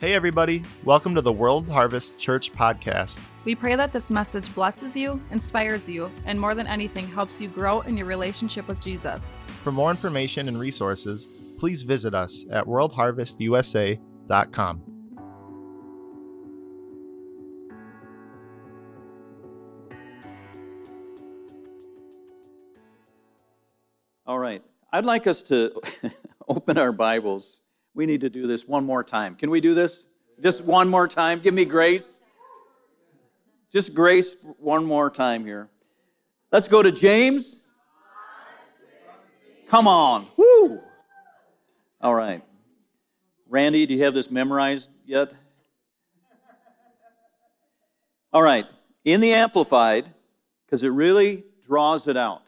[0.00, 0.62] Hey, everybody.
[0.84, 3.18] Welcome to the World Harvest Church podcast.
[3.44, 7.48] We pray that this message blesses you, inspires you, and more than anything, helps you
[7.48, 9.32] grow in your relationship with Jesus.
[9.62, 11.26] For more information and resources,
[11.58, 14.82] please visit us at worldharvestusa.com.
[24.28, 24.62] All right.
[24.92, 25.72] I'd like us to
[26.48, 27.62] open our Bibles.
[27.98, 29.34] We need to do this one more time.
[29.34, 30.06] Can we do this?
[30.40, 31.40] Just one more time.
[31.40, 32.20] Give me grace.
[33.72, 35.68] Just grace one more time here.
[36.52, 37.64] Let's go to James.
[39.66, 40.28] Come on.
[40.36, 40.80] Woo!
[42.00, 42.44] All right.
[43.48, 45.32] Randy, do you have this memorized yet?
[48.32, 48.66] All right.
[49.04, 50.08] In the Amplified,
[50.64, 52.47] because it really draws it out.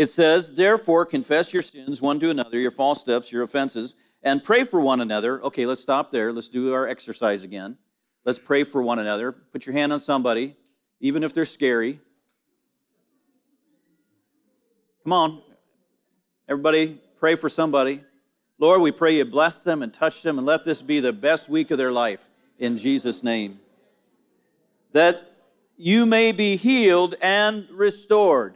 [0.00, 4.42] It says, Therefore, confess your sins one to another, your false steps, your offenses, and
[4.42, 5.42] pray for one another.
[5.42, 6.32] Okay, let's stop there.
[6.32, 7.76] Let's do our exercise again.
[8.24, 9.30] Let's pray for one another.
[9.30, 10.56] Put your hand on somebody,
[11.00, 12.00] even if they're scary.
[15.04, 15.42] Come on.
[16.48, 18.02] Everybody, pray for somebody.
[18.58, 21.50] Lord, we pray you bless them and touch them and let this be the best
[21.50, 23.60] week of their life in Jesus' name.
[24.92, 25.30] That
[25.76, 28.54] you may be healed and restored.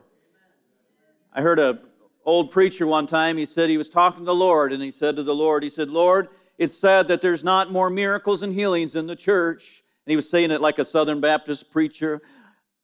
[1.34, 1.80] I heard a
[2.24, 5.16] old preacher one time, he said he was talking to the Lord, and he said
[5.16, 8.94] to the Lord, he said, Lord, it's sad that there's not more miracles and healings
[8.94, 9.82] in the church.
[10.06, 12.22] And he was saying it like a Southern Baptist preacher.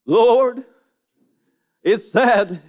[0.06, 0.64] Lord,
[1.82, 2.60] it's sad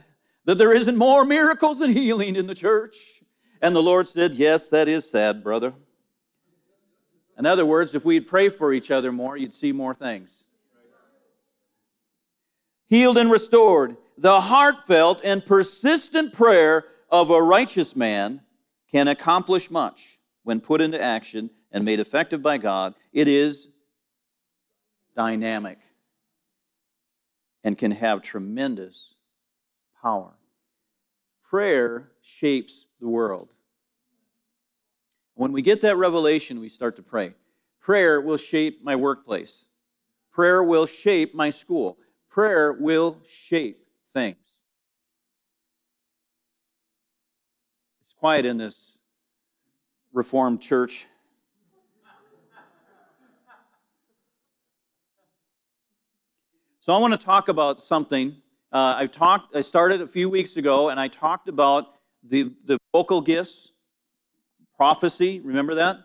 [0.45, 3.23] that there isn't more miracles and healing in the church.
[3.61, 5.73] And the Lord said, Yes, that is sad, brother.
[7.37, 10.45] In other words, if we'd pray for each other more, you'd see more things.
[12.87, 13.97] Healed and restored.
[14.21, 18.41] The heartfelt and persistent prayer of a righteous man
[18.91, 22.93] can accomplish much when put into action and made effective by God.
[23.11, 23.69] It is
[25.15, 25.79] dynamic
[27.63, 29.15] and can have tremendous
[30.03, 30.35] power.
[31.41, 33.49] Prayer shapes the world.
[35.33, 37.33] When we get that revelation, we start to pray.
[37.79, 39.65] Prayer will shape my workplace.
[40.31, 41.97] Prayer will shape my school.
[42.29, 43.80] Prayer will shape
[44.13, 44.61] things.
[47.99, 48.97] It's quiet in this
[50.13, 51.07] Reformed church.
[56.79, 58.35] So I want to talk about something.
[58.71, 59.55] Uh, I talked.
[59.55, 63.71] I started a few weeks ago, and I talked about the the vocal gifts,
[64.75, 65.39] prophecy.
[65.41, 65.99] Remember that?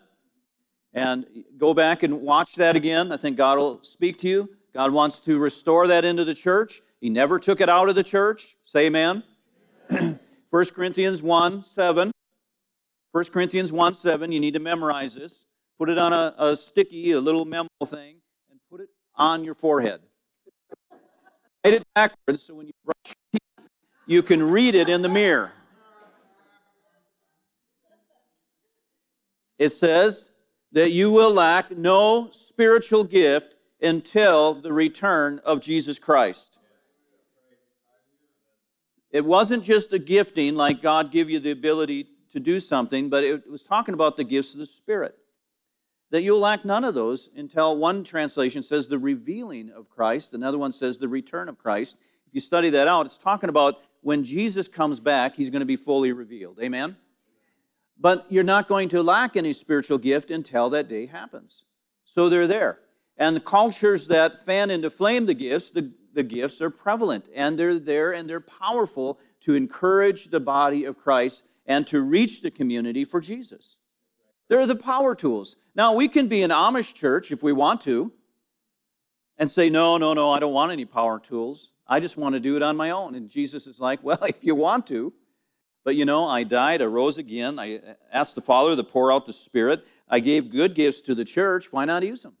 [0.93, 1.25] And
[1.57, 3.11] go back and watch that again.
[3.11, 4.49] I think God will speak to you.
[4.73, 6.81] God wants to restore that into the church.
[6.99, 8.57] He never took it out of the church.
[8.63, 9.23] Say amen.
[10.49, 12.11] 1 Corinthians 1 7.
[13.11, 14.31] 1 Corinthians 1 7.
[14.31, 15.45] You need to memorize this.
[15.77, 18.17] Put it on a, a sticky, a little memo thing,
[18.49, 20.01] and put it on your forehead.
[21.63, 23.69] Write it backwards so when you brush your teeth,
[24.05, 25.51] you can read it in the mirror.
[29.59, 30.31] It says
[30.71, 36.59] that you will lack no spiritual gift until the return of Jesus Christ.
[39.11, 43.23] It wasn't just a gifting like God give you the ability to do something, but
[43.23, 45.15] it was talking about the gifts of the Spirit.
[46.11, 50.57] That you'll lack none of those until one translation says the revealing of Christ, another
[50.57, 51.97] one says the return of Christ.
[52.27, 55.65] If you study that out, it's talking about when Jesus comes back, he's going to
[55.65, 56.59] be fully revealed.
[56.61, 56.97] Amen?
[57.99, 61.65] But you're not going to lack any spiritual gift until that day happens.
[62.05, 62.79] So they're there.
[63.17, 67.57] And the cultures that fan into flame the gifts, the, the gifts are prevalent and
[67.57, 72.51] they're there and they're powerful to encourage the body of Christ and to reach the
[72.51, 73.77] community for Jesus.
[74.47, 75.57] They're the power tools.
[75.75, 78.11] Now, we can be an Amish church if we want to
[79.37, 81.73] and say, no, no, no, I don't want any power tools.
[81.85, 83.15] I just want to do it on my own.
[83.15, 85.13] And Jesus is like, well, if you want to.
[85.83, 87.59] But you know, I died, I rose again.
[87.59, 87.79] I
[88.11, 89.85] asked the Father to pour out the Spirit.
[90.09, 91.71] I gave good gifts to the church.
[91.71, 92.35] Why not use them?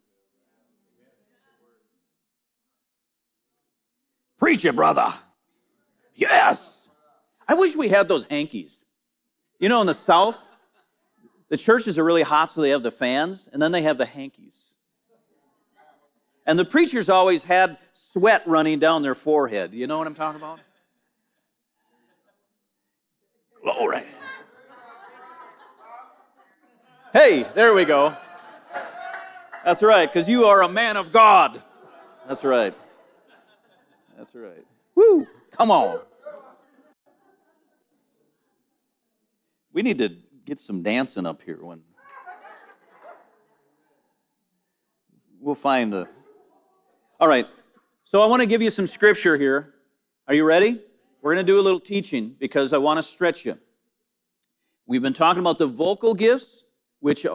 [4.37, 5.13] Preach it, brother.
[6.15, 6.89] Yes.
[7.47, 8.85] I wish we had those hankies.
[9.59, 10.47] You know, in the South,
[11.49, 14.05] the churches are really hot, so they have the fans, and then they have the
[14.05, 14.73] hankies.
[16.45, 19.73] And the preachers always had sweat running down their forehead.
[19.73, 20.59] You know what I'm talking about?
[23.63, 24.03] Glory.
[27.11, 28.15] Hey, there we go.
[29.65, 31.61] That's right, because you are a man of God.
[32.27, 32.73] That's right.
[34.17, 34.65] That's right.
[34.95, 35.27] Woo!
[35.51, 35.99] Come on.
[39.71, 40.09] We need to
[40.43, 41.81] get some dancing up here when
[45.39, 46.07] We'll find the.
[47.19, 47.47] All right.
[48.03, 49.75] So I want to give you some scripture here.
[50.27, 50.81] Are you ready?
[51.21, 53.57] We're going to do a little teaching because I want to stretch you.
[54.87, 56.65] We've been talking about the vocal gifts,
[57.01, 57.25] which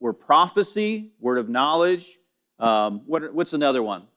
[0.00, 2.18] were prophecy, word of knowledge.
[2.58, 4.08] Um, what, what's another one?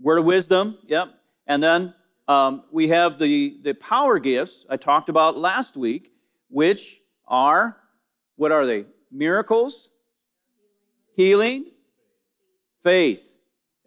[0.00, 0.78] Word of wisdom.
[0.86, 1.14] Yep.
[1.46, 1.94] And then
[2.26, 6.12] um, we have the, the power gifts I talked about last week,
[6.48, 7.76] which are
[8.36, 8.86] what are they?
[9.10, 9.90] Miracles,
[11.14, 11.66] healing,
[12.82, 13.38] faith.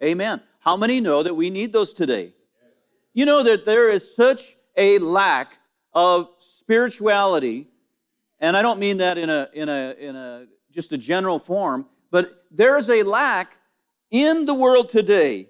[0.02, 0.42] Amen.
[0.60, 2.34] How many know that we need those today?
[3.14, 5.58] You know that there is such a lack
[5.94, 7.68] of spirituality,
[8.40, 11.88] and I don't mean that in a in a in a just a general form,
[12.12, 13.58] but there's a lack
[14.12, 15.50] in the world today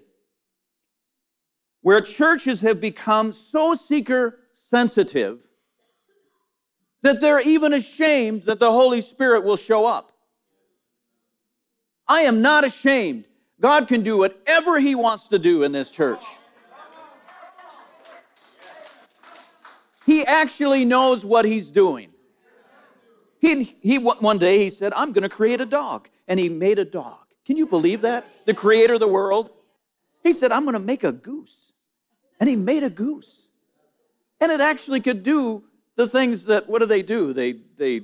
[1.88, 5.40] where churches have become so seeker sensitive
[7.00, 10.12] that they're even ashamed that the Holy Spirit will show up.
[12.06, 13.24] I am not ashamed.
[13.58, 16.26] God can do whatever He wants to do in this church.
[20.04, 22.10] He actually knows what He's doing.
[23.38, 26.10] He, he, one day he said, I'm going to create a dog.
[26.26, 27.24] And he made a dog.
[27.46, 28.26] Can you believe that?
[28.44, 29.52] The creator of the world.
[30.22, 31.67] He said, I'm going to make a goose.
[32.40, 33.48] And he made a goose.
[34.40, 35.64] And it actually could do
[35.96, 37.32] the things that, what do they do?
[37.32, 38.02] They, they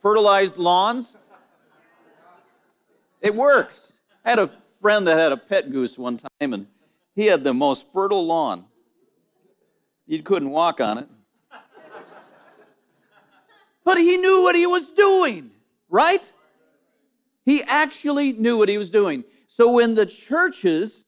[0.00, 1.18] fertilized lawns.
[3.20, 3.98] It works.
[4.24, 4.50] I had a
[4.80, 6.66] friend that had a pet goose one time, and
[7.14, 8.64] he had the most fertile lawn.
[10.06, 11.08] You couldn't walk on it.
[13.84, 15.50] But he knew what he was doing,
[15.88, 16.32] right?
[17.44, 19.24] He actually knew what he was doing.
[19.46, 21.04] So when the churches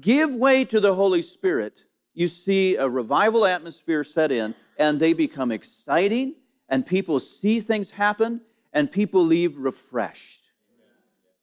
[0.00, 1.84] give way to the Holy Spirit,
[2.14, 6.34] you see a revival atmosphere set in, and they become exciting,
[6.68, 8.40] and people see things happen,
[8.72, 10.50] and people leave refreshed.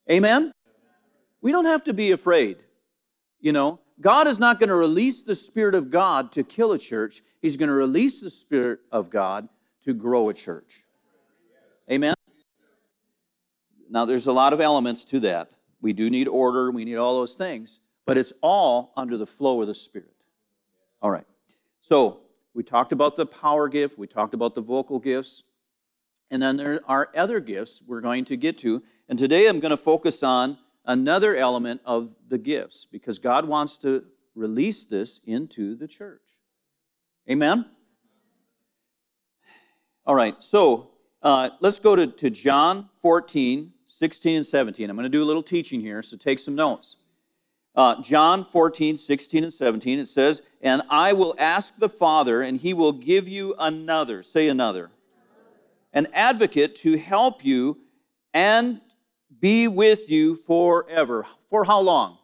[0.09, 0.51] Amen?
[1.41, 2.57] We don't have to be afraid.
[3.39, 6.79] You know, God is not going to release the Spirit of God to kill a
[6.79, 9.49] church, He's going to release the Spirit of God
[9.85, 10.85] to grow a church.
[11.89, 12.13] Amen?
[13.89, 15.51] Now, there's a lot of elements to that.
[15.81, 19.61] We do need order, we need all those things, but it's all under the flow
[19.61, 20.25] of the Spirit.
[21.01, 21.25] All right.
[21.79, 22.21] So,
[22.53, 25.43] we talked about the power gift, we talked about the vocal gifts,
[26.29, 28.83] and then there are other gifts we're going to get to.
[29.07, 33.77] And today I'm going to focus on another element of the gifts because God wants
[33.79, 34.05] to
[34.35, 36.21] release this into the church.
[37.29, 37.65] Amen?
[40.05, 44.89] All right, so uh, let's go to, to John 14, 16, and 17.
[44.89, 46.97] I'm going to do a little teaching here, so take some notes.
[47.73, 52.59] Uh, John 14, 16, and 17, it says, And I will ask the Father, and
[52.59, 54.91] he will give you another, say another,
[55.93, 57.77] an advocate to help you
[58.33, 58.81] and
[59.39, 61.25] be with you forever.
[61.49, 62.17] For how long?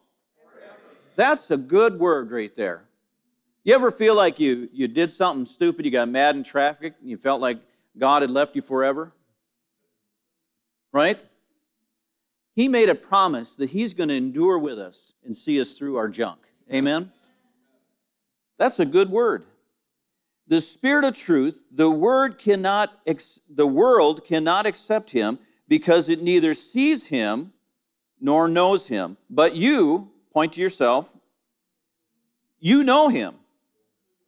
[0.53, 0.75] Forever.
[1.15, 2.83] That's a good word right there.
[3.63, 7.09] You ever feel like you, you did something stupid, you got mad in traffic, and
[7.09, 7.59] you felt like
[7.97, 9.11] God had left you forever?
[10.93, 11.21] Right?
[12.57, 15.97] He made a promise that He's going to endure with us and see us through
[15.97, 16.39] our junk.
[16.73, 17.11] Amen?
[18.57, 19.45] That's a good word.
[20.47, 22.99] The Spirit of truth, the word cannot,
[23.47, 27.53] the world cannot accept Him because it neither sees Him
[28.19, 29.17] nor knows Him.
[29.29, 31.15] But you, point to yourself,
[32.59, 33.35] you know Him,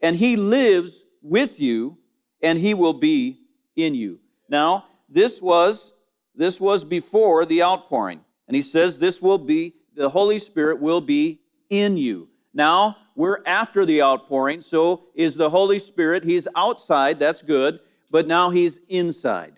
[0.03, 1.97] and He lives with you,
[2.43, 3.39] and He will be
[3.75, 4.19] in you.
[4.47, 5.95] Now, this was
[6.39, 8.21] this was before the outpouring.
[8.47, 12.29] And he says this will be, the Holy Spirit will be in you.
[12.53, 18.25] Now, we're after the outpouring, so is the Holy Spirit, he's outside, that's good, but
[18.25, 19.55] now he's inside.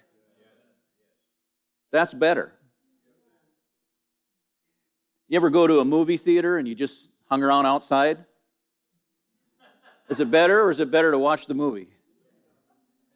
[1.91, 2.51] That's better.
[5.27, 8.25] You ever go to a movie theater and you just hung around outside?
[10.09, 11.89] Is it better or is it better to watch the movie?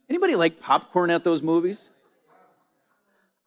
[0.08, 1.90] Anybody like popcorn at those movies?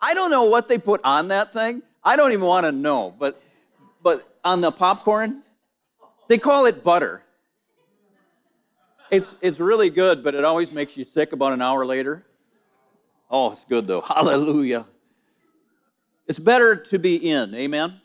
[0.00, 1.83] I don't know what they put on that thing.
[2.05, 3.14] I don't even want to know.
[3.19, 3.43] But,
[4.02, 5.43] but on the popcorn,
[6.28, 7.23] they call it butter.
[9.11, 12.26] It's, it's really good, but it always makes you sick about an hour later.
[13.31, 14.00] Oh, it's good though.
[14.02, 14.87] Hallelujah.
[16.26, 17.55] It's better to be in.
[17.55, 18.00] Amen.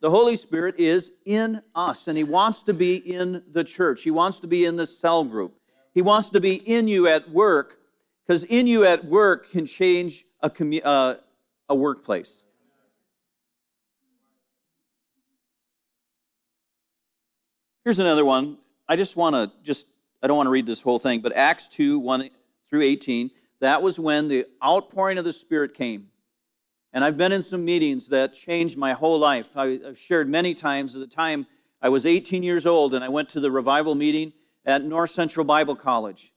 [0.00, 4.02] The Holy Spirit is in us, and He wants to be in the church.
[4.02, 5.54] He wants to be in the cell group.
[5.94, 7.78] He wants to be in you at work,
[8.26, 11.14] because in you at work can change a, commu- uh,
[11.68, 12.44] a workplace.
[17.84, 18.58] Here's another one.
[18.88, 19.86] I just want to just,
[20.22, 22.30] I don't want to read this whole thing, but Acts 2 1
[22.68, 23.30] through 18,
[23.60, 26.08] that was when the outpouring of the Spirit came.
[26.92, 29.56] And I've been in some meetings that changed my whole life.
[29.56, 31.46] I, have shared many times at the time
[31.80, 34.32] I was 18 years old and I went to the revival meeting
[34.64, 36.32] at North Central Bible College.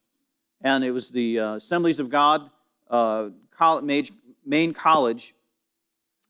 [0.62, 2.50] And it was the uh, Assemblies of God
[2.90, 4.12] uh, college,
[4.46, 5.34] main college.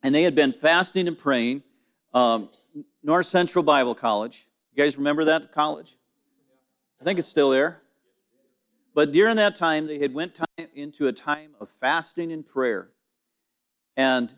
[0.03, 1.63] And they had been fasting and praying.
[2.13, 2.49] Um,
[3.03, 4.47] North Central Bible College.
[4.73, 5.97] You guys remember that college?
[6.99, 7.81] I think it's still there.
[8.93, 12.89] But during that time, they had went time, into a time of fasting and prayer.
[13.97, 14.33] And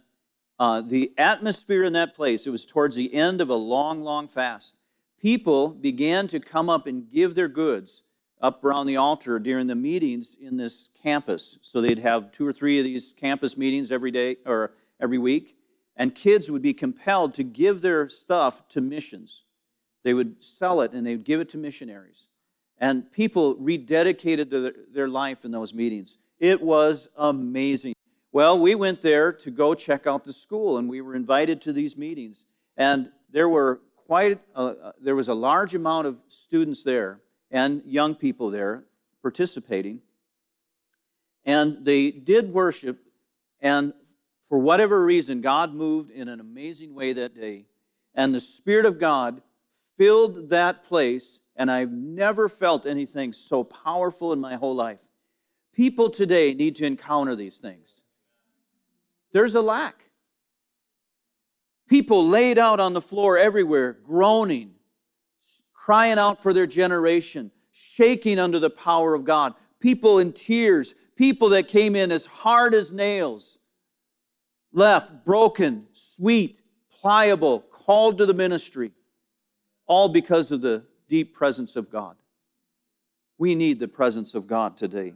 [0.59, 4.27] uh, the atmosphere in that place, it was towards the end of a long, long
[4.27, 4.79] fast.
[5.19, 8.03] People began to come up and give their goods
[8.41, 11.57] up around the altar during the meetings in this campus.
[11.61, 15.55] So they'd have two or three of these campus meetings every day or every week.
[15.95, 19.45] And kids would be compelled to give their stuff to missions.
[20.03, 22.27] They would sell it and they would give it to missionaries.
[22.79, 26.19] And people rededicated their life in those meetings.
[26.39, 27.93] It was amazing.
[28.31, 31.73] Well, we went there to go check out the school, and we were invited to
[31.73, 32.45] these meetings.
[32.75, 37.19] And there were quite a, there was a large amount of students there
[37.51, 38.83] and young people there
[39.21, 40.01] participating.
[41.45, 42.99] And they did worship,
[43.61, 43.93] and
[44.41, 47.65] for whatever reason, God moved in an amazing way that day.
[48.15, 49.41] And the Spirit of God
[49.97, 55.01] filled that place, and I've never felt anything so powerful in my whole life.
[55.73, 58.03] People today need to encounter these things
[59.31, 60.09] there's a lack.
[61.87, 64.76] People laid out on the floor everywhere, groaning,
[65.87, 69.53] crying out for their generation, shaking under the power of God.
[69.79, 73.57] People in tears, people that came in as hard as nails,
[74.73, 78.91] left broken, sweet, pliable, called to the ministry,
[79.85, 82.17] all because of the deep presence of God.
[83.37, 85.13] We need the presence of God today.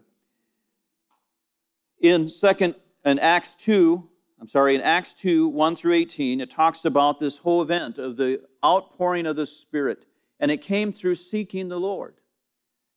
[1.99, 4.07] In second in Acts 2,
[4.39, 8.15] I'm sorry, in Acts 2, 1 through 18, it talks about this whole event of
[8.15, 10.05] the outpouring of the Spirit.
[10.41, 12.15] And it came through seeking the Lord.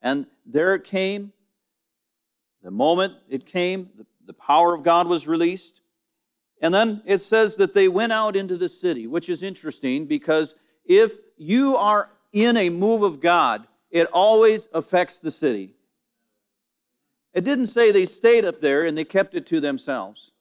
[0.02, 1.32] And there it came.
[2.64, 5.82] The moment it came, the, the power of God was released.
[6.60, 10.56] And then it says that they went out into the city, which is interesting because
[10.84, 15.74] if you are in a move of God, it always affects the city.
[17.32, 20.32] It didn't say they stayed up there and they kept it to themselves.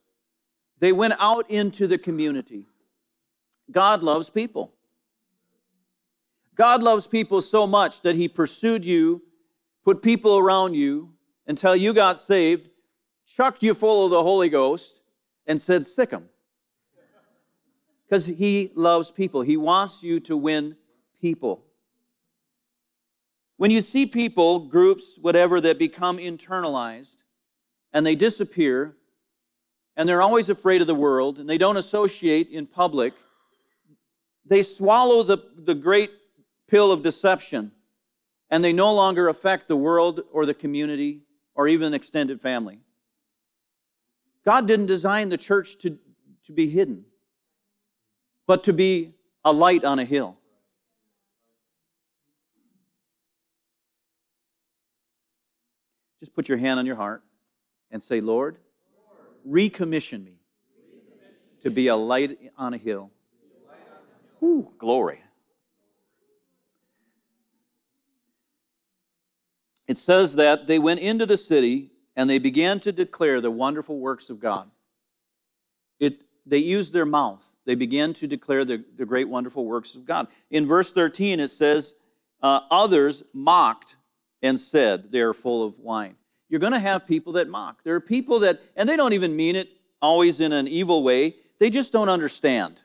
[0.80, 2.68] They went out into the community.
[3.72, 4.74] God loves people.
[6.56, 9.22] God loves people so much that He pursued you,
[9.84, 11.14] put people around you
[11.48, 12.70] until you got saved,
[13.26, 15.02] chucked you full of the Holy Ghost,
[15.48, 16.30] and said, Sic them.
[18.06, 19.42] Because He loves people.
[19.42, 20.76] He wants you to win
[21.20, 21.66] people.
[23.58, 27.24] When you see people, groups, whatever, that become internalized
[27.94, 28.96] and they disappear,
[29.96, 33.14] and they're always afraid of the world and they don't associate in public,
[34.46, 36.12] they swallow the, the great
[36.74, 37.72] pill of deception
[38.50, 41.22] and they no longer affect the world or the community
[41.54, 42.80] or even extended family.
[44.44, 46.00] God didn't design the church to,
[46.48, 47.06] to be hidden,
[48.48, 49.14] but to be
[49.46, 50.36] a light on a hill.
[56.20, 57.22] Just put your hand on your heart
[57.92, 58.58] and say, Lord,
[59.48, 60.40] recommission me
[61.62, 63.12] to be a light on a hill.
[64.42, 65.23] Ooh, glory.
[69.88, 74.00] It says that they went into the city and they began to declare the wonderful
[74.00, 74.70] works of God.
[76.00, 77.44] It, they used their mouth.
[77.66, 80.28] They began to declare the, the great, wonderful works of God.
[80.52, 81.96] In verse 13, it says,
[82.42, 83.96] uh, Others mocked
[84.42, 86.16] and said, They are full of wine
[86.54, 87.84] you're going to have people that mock.
[87.84, 89.70] There are people that, and they don't even mean it
[90.04, 92.84] always in an evil way, they just don't understand.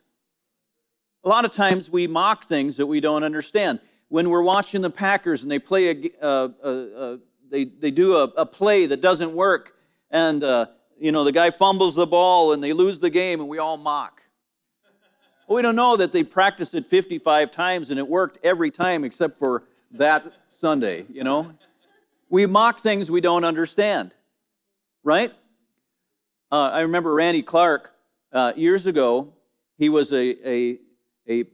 [1.23, 3.81] A lot of times we mock things that we don't understand.
[4.09, 7.17] When we're watching the Packers and they play a, uh, uh, uh,
[7.51, 9.75] they, they do a, a, play that doesn't work,
[10.11, 10.67] and uh,
[10.99, 13.77] you know the guy fumbles the ball and they lose the game, and we all
[13.77, 14.23] mock.
[15.49, 19.03] Well, we don't know that they practiced it 55 times and it worked every time
[19.03, 21.55] except for that Sunday, you know?
[22.29, 24.13] We mock things we don't understand,
[25.03, 25.33] right?
[26.53, 27.95] Uh, I remember Randy Clark
[28.31, 29.33] uh, years ago.
[29.79, 30.79] He was a, a,
[31.27, 31.45] a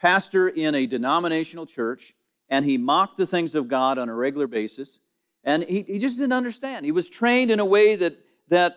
[0.00, 2.14] pastor in a denominational church,
[2.48, 5.00] and he mocked the things of God on a regular basis.
[5.44, 6.84] And he, he just didn't understand.
[6.84, 8.76] He was trained in a way that, that,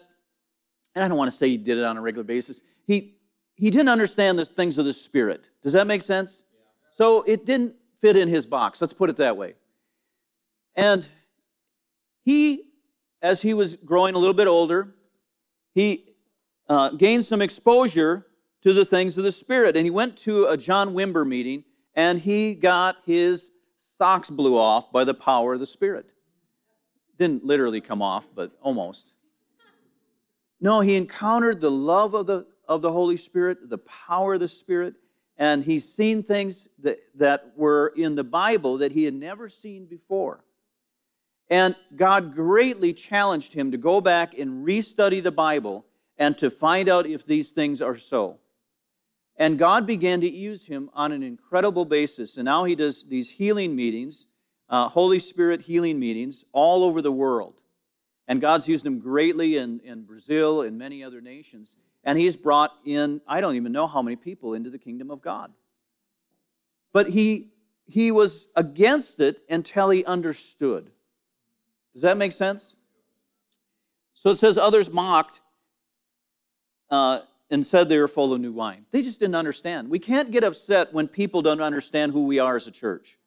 [0.95, 2.61] and I don't want to say he did it on a regular basis.
[2.85, 3.15] He,
[3.55, 5.49] he didn't understand the things of the Spirit.
[5.61, 6.45] Does that make sense?
[6.91, 8.81] So it didn't fit in his box.
[8.81, 9.55] Let's put it that way.
[10.75, 11.07] And
[12.23, 12.63] he,
[13.21, 14.95] as he was growing a little bit older,
[15.73, 16.15] he
[16.67, 18.25] uh, gain some exposure
[18.61, 19.75] to the things of the Spirit.
[19.75, 21.63] And he went to a John Wimber meeting
[21.95, 26.11] and he got his socks blew off by the power of the Spirit.
[27.17, 29.13] Didn't literally come off, but almost.
[30.61, 34.47] No, he encountered the love of the, of the Holy Spirit, the power of the
[34.47, 34.95] Spirit,
[35.37, 39.85] and he's seen things that, that were in the Bible that he had never seen
[39.85, 40.43] before.
[41.49, 45.85] And God greatly challenged him to go back and restudy the Bible
[46.17, 48.39] and to find out if these things are so.
[49.39, 52.35] And God began to use him on an incredible basis.
[52.35, 54.25] And now he does these healing meetings,
[54.69, 57.55] uh, Holy Spirit healing meetings, all over the world.
[58.27, 61.77] And God's used him greatly in, in Brazil and many other nations.
[62.03, 65.21] And he's brought in, I don't even know how many people into the kingdom of
[65.21, 65.53] God.
[66.91, 67.47] But he,
[67.85, 70.91] he was against it until he understood.
[71.93, 72.75] Does that make sense?
[74.13, 75.39] So it says others mocked
[76.91, 77.19] uh,
[77.49, 78.85] and said they were full of new wine.
[78.91, 79.89] They just didn't understand.
[79.89, 83.17] We can't get upset when people don't understand who we are as a church.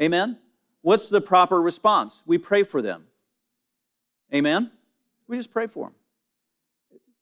[0.00, 0.38] Amen?
[0.82, 2.22] What's the proper response?
[2.26, 3.06] We pray for them.
[4.32, 4.70] Amen?
[5.26, 5.94] We just pray for them.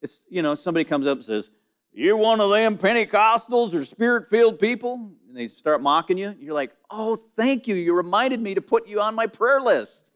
[0.00, 1.50] It's, you know, somebody comes up and says,
[1.92, 5.10] You're one of them Pentecostals or spirit filled people?
[5.26, 6.36] And they start mocking you.
[6.38, 7.74] You're like, Oh, thank you.
[7.74, 10.12] You reminded me to put you on my prayer list.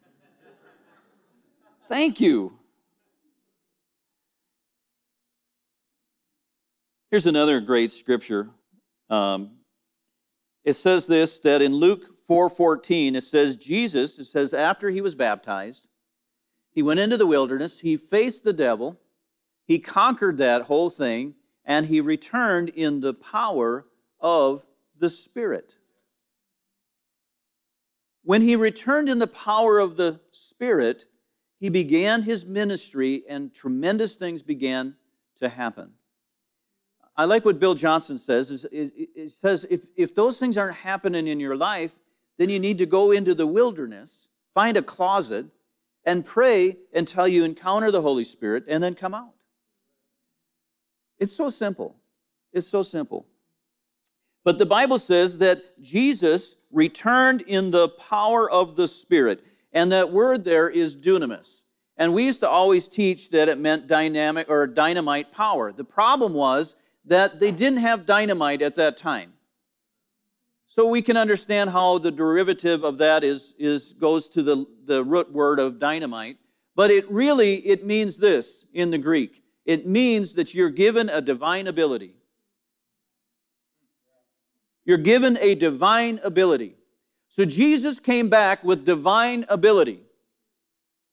[1.89, 2.59] thank you.
[7.13, 8.49] Here's another great scripture.
[9.11, 9.59] Um,
[10.65, 15.15] it says this that in Luke 4:14 it says Jesus it says after he was
[15.15, 15.91] baptized
[16.71, 18.99] he went into the wilderness he faced the devil
[19.67, 21.35] he conquered that whole thing
[21.67, 23.85] and he returned in the power
[24.19, 24.65] of
[24.99, 25.77] the Spirit.
[28.25, 31.05] When he returned in the power of the Spirit,
[31.61, 34.97] he began his ministry and tremendous things began
[35.41, 35.93] to happen.
[37.17, 38.51] I like what Bill Johnson says.
[38.51, 41.93] Is, is, is says if, if those things aren't happening in your life,
[42.39, 45.47] then you need to go into the wilderness, find a closet,
[46.05, 49.35] and pray until you encounter the Holy Spirit, and then come out.
[51.19, 51.97] It's so simple.
[52.53, 53.27] It's so simple.
[54.45, 59.45] But the Bible says that Jesus returned in the power of the Spirit.
[59.73, 61.63] And that word there is dunamis.
[61.97, 65.71] And we used to always teach that it meant dynamic or dynamite power.
[65.71, 69.33] The problem was that they didn't have dynamite at that time.
[70.67, 75.05] So we can understand how the derivative of that is, is goes to the, the
[75.05, 76.39] root word of dynamite.
[76.75, 79.43] But it really it means this in the Greek.
[79.67, 82.15] It means that you're given a divine ability.
[84.85, 86.77] You're given a divine ability.
[87.29, 90.01] So Jesus came back with divine ability.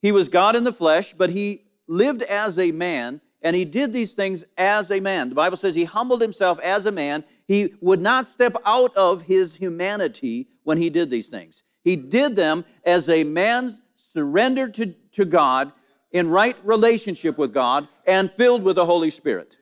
[0.02, 3.94] He was God in the flesh, but he lived as a man and he did
[3.94, 5.30] these things as a man.
[5.30, 7.24] The Bible says he humbled himself as a man.
[7.48, 11.64] He would not step out of his humanity when he did these things.
[11.84, 15.72] He did them as a man surrendered to, to God
[16.12, 19.58] in right relationship with God and filled with the Holy Spirit.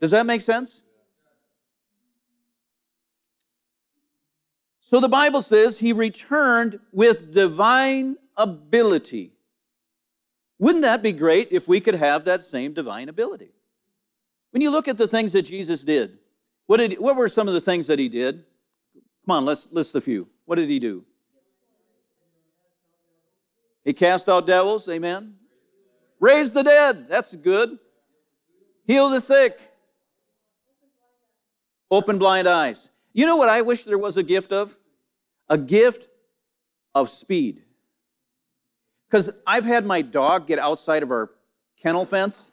[0.00, 0.84] Does that make sense?
[4.80, 9.32] So the Bible says he returned with divine ability.
[10.58, 13.50] Wouldn't that be great if we could have that same divine ability?
[14.50, 16.18] When you look at the things that Jesus did,
[16.66, 18.44] what, did, what were some of the things that he did?
[19.24, 20.28] Come on, let's list a few.
[20.46, 21.04] What did he do?
[23.84, 25.34] He cast out devils, amen.
[26.20, 27.78] Raised the dead, that's good.
[28.86, 29.60] Heal the sick.
[31.90, 32.90] Open blind eyes.
[33.12, 34.76] You know what I wish there was a gift of?
[35.48, 36.08] A gift
[36.94, 37.62] of speed.
[39.08, 41.30] Because I've had my dog get outside of our
[41.80, 42.52] kennel fence.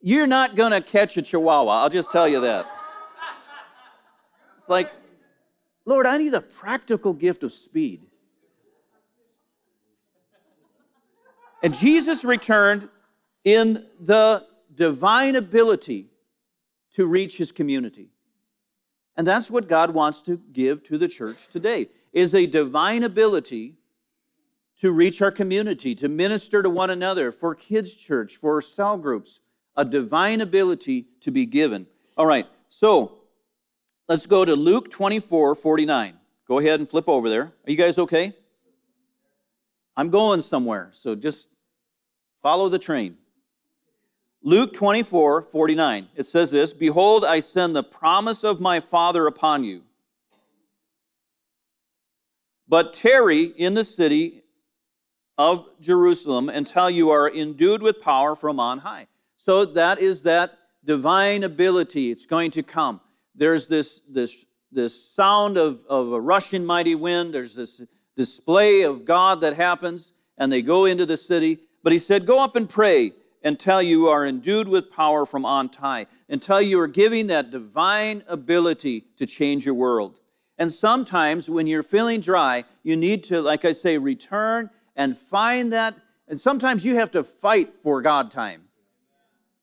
[0.00, 2.66] You're not going to catch a chihuahua, I'll just tell you that.
[4.56, 4.90] It's like,
[5.84, 8.02] Lord, I need a practical gift of speed.
[11.62, 12.88] And Jesus returned
[13.44, 16.06] in the divine ability
[16.92, 18.10] to reach his community.
[19.16, 23.76] And that's what God wants to give to the church today is a divine ability
[24.80, 29.40] to reach our community, to minister to one another, for kids church, for cell groups,
[29.76, 31.86] a divine ability to be given.
[32.16, 32.46] All right.
[32.68, 33.18] So,
[34.08, 36.14] let's go to Luke 24, 49.
[36.48, 37.52] Go ahead and flip over there.
[37.66, 38.34] Are you guys okay?
[39.96, 41.50] I'm going somewhere, so just
[42.46, 43.16] Follow the train.
[44.40, 46.06] Luke 24, 49.
[46.14, 49.82] It says this Behold, I send the promise of my Father upon you.
[52.68, 54.42] But tarry in the city
[55.38, 59.06] of Jerusalem until you are endued with power from on high.
[59.36, 62.10] So that is that divine ability.
[62.10, 63.00] It's going to come.
[63.34, 67.34] There's this, this, this sound of, of a rushing mighty wind.
[67.34, 67.82] There's this
[68.16, 71.58] display of God that happens, and they go into the city.
[71.82, 73.12] But he said, Go up and pray
[73.44, 78.24] until you are endued with power from on high, until you are giving that divine
[78.26, 80.18] ability to change your world.
[80.58, 85.72] And sometimes when you're feeling dry, you need to, like I say, return and find
[85.72, 85.96] that.
[86.28, 88.62] And sometimes you have to fight for God time.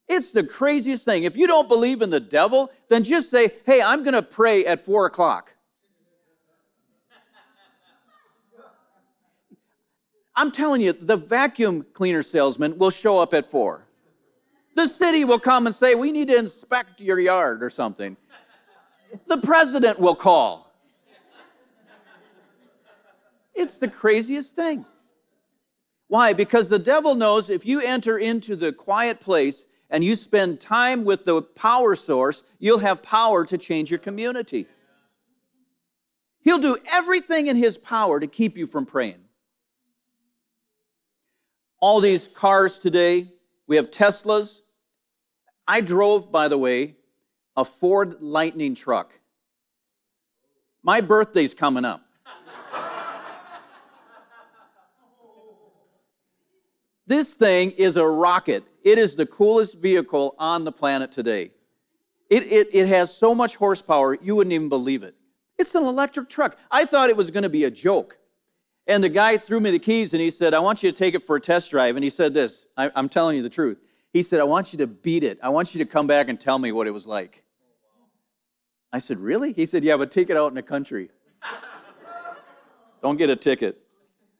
[0.08, 1.24] It's the craziest thing.
[1.24, 4.66] If you don't believe in the devil, then just say, hey, I'm going to pray
[4.66, 5.56] at four o'clock.
[10.36, 13.86] I'm telling you, the vacuum cleaner salesman will show up at four.
[14.76, 18.18] The city will come and say, We need to inspect your yard or something.
[19.28, 20.73] The president will call.
[23.54, 24.86] It's the craziest thing.
[26.08, 26.34] Why?
[26.34, 31.06] Because the devil knows if you enter into the quiet place and you spend time
[31.06, 34.68] with the power source, you'll have power to change your community.
[36.42, 39.22] He'll do everything in his power to keep you from praying.
[41.80, 43.32] All these cars today,
[43.68, 44.60] we have Teslas.
[45.68, 46.96] I drove, by the way,
[47.56, 49.20] a Ford Lightning truck.
[50.82, 52.03] My birthday's coming up.
[57.06, 58.64] This thing is a rocket.
[58.84, 61.52] It is the coolest vehicle on the planet today.
[62.30, 65.16] It, it, it has so much horsepower, you wouldn't even believe it.
[65.58, 66.58] It's an electric truck.
[66.72, 68.18] I thought it was going to be a joke.
[68.88, 71.14] And the guy threw me the keys and he said, I want you to take
[71.14, 71.96] it for a test drive.
[71.96, 73.82] And he said this I, I'm telling you the truth.
[74.12, 75.40] He said, I want you to beat it.
[75.42, 77.44] I want you to come back and tell me what it was like.
[78.92, 79.54] I said, Really?
[79.54, 81.10] He said, Yeah, but take it out in the country.
[83.02, 83.80] Don't get a ticket.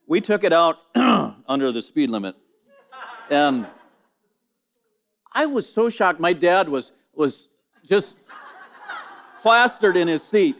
[0.06, 2.36] We took it out under the speed limit.
[3.30, 3.66] And
[5.32, 6.20] I was so shocked.
[6.20, 7.48] My dad was, was
[7.84, 8.16] just
[9.42, 10.56] plastered in his seat.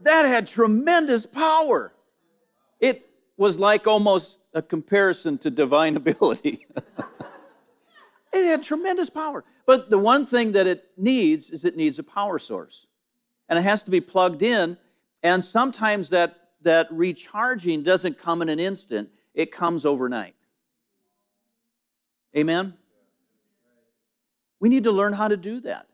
[0.00, 1.92] That had tremendous power.
[2.80, 6.66] It was like almost a comparison to divine ability.
[8.32, 9.44] it had tremendous power.
[9.66, 12.86] But the one thing that it needs is it needs a power source.
[13.48, 14.76] And it has to be plugged in.
[15.22, 20.34] And sometimes that, that recharging doesn't come in an instant, it comes overnight.
[22.36, 22.74] Amen?
[24.60, 25.86] We need to learn how to do that.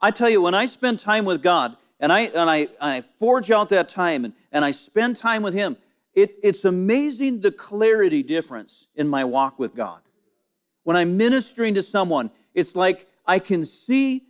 [0.00, 3.50] I tell you, when I spend time with God and I, and I, I forge
[3.50, 5.76] out that time and, and I spend time with Him,
[6.14, 10.00] it, it's amazing the clarity difference in my walk with God.
[10.84, 14.22] When I'm ministering to someone, it's like I can see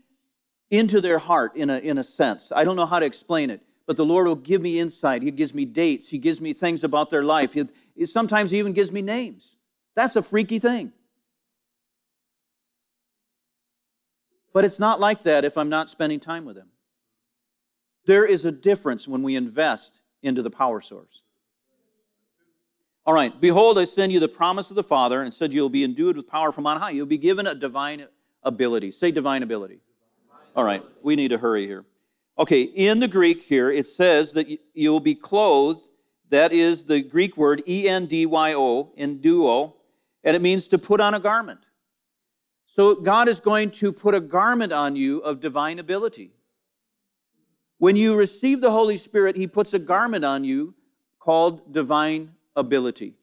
[0.71, 2.51] into their heart in a, in a sense.
[2.55, 5.23] I don't know how to explain it, but the Lord will give me insight.
[5.23, 7.53] He gives me dates, He gives me things about their life.
[7.53, 9.57] He, he sometimes He even gives me names.
[9.95, 10.93] That's a freaky thing.
[14.55, 16.69] But it's not like that if I'm not spending time with Him.
[18.07, 21.23] There is a difference when we invest into the power source.
[23.05, 25.85] All right, behold, I send you the promise of the Father, and said you'll be
[25.85, 26.91] endued with power from on high.
[26.91, 28.07] You'll be given a divine
[28.43, 28.93] ability.
[28.93, 29.81] Say divine ability.
[30.57, 31.85] All right, we need to hurry here.
[32.39, 35.87] Okay, in the Greek here, it says that you'll be clothed.
[36.31, 39.75] That is the Greek word E N D Y O, enduo,
[40.23, 41.61] and it means to put on a garment.
[42.75, 46.33] So God is going to put a garment on you of divine ability.
[47.79, 50.75] When you receive the Holy Spirit, He puts a garment on you
[51.21, 53.15] called divine ability.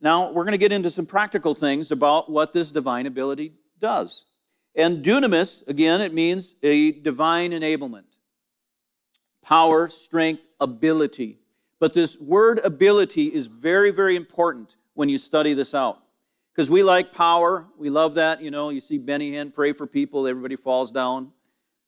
[0.00, 4.26] Now, we're going to get into some practical things about what this divine ability does.
[4.74, 8.06] And dunamis, again, it means a divine enablement
[9.44, 11.38] power, strength, ability.
[11.78, 16.02] But this word ability is very, very important when you study this out.
[16.56, 17.66] Because we like power.
[17.76, 18.40] We love that.
[18.40, 21.32] You know, you see Benny Hinn pray for people, everybody falls down.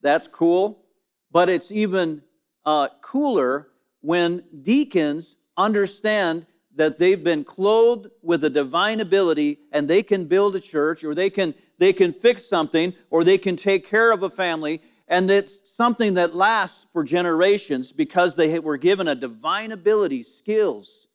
[0.02, 0.84] That's cool.
[1.32, 2.22] But it's even
[2.66, 3.68] uh, cooler
[4.00, 10.54] when deacons understand that they've been clothed with a divine ability and they can build
[10.54, 14.22] a church or they can, they can fix something or they can take care of
[14.22, 19.72] a family and it's something that lasts for generations because they were given a divine
[19.72, 21.08] ability, skills,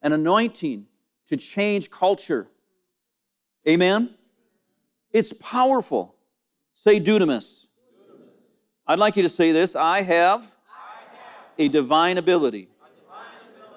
[0.00, 0.86] and anointing
[1.26, 2.48] to change culture
[3.68, 4.10] Amen?
[5.12, 6.14] It's powerful.
[6.72, 7.68] Say dunamis.
[8.86, 10.54] I'd like you to say this I have,
[11.58, 12.68] a divine ability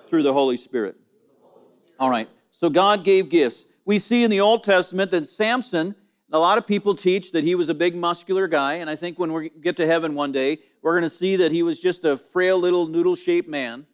[0.09, 0.95] through the Holy Spirit.
[1.99, 3.65] All right, so God gave gifts.
[3.85, 5.95] We see in the Old Testament that Samson,
[6.31, 9.17] a lot of people teach that he was a big muscular guy, and I think
[9.17, 12.03] when we get to heaven one day, we're going to see that he was just
[12.03, 13.85] a frail little noodle shaped man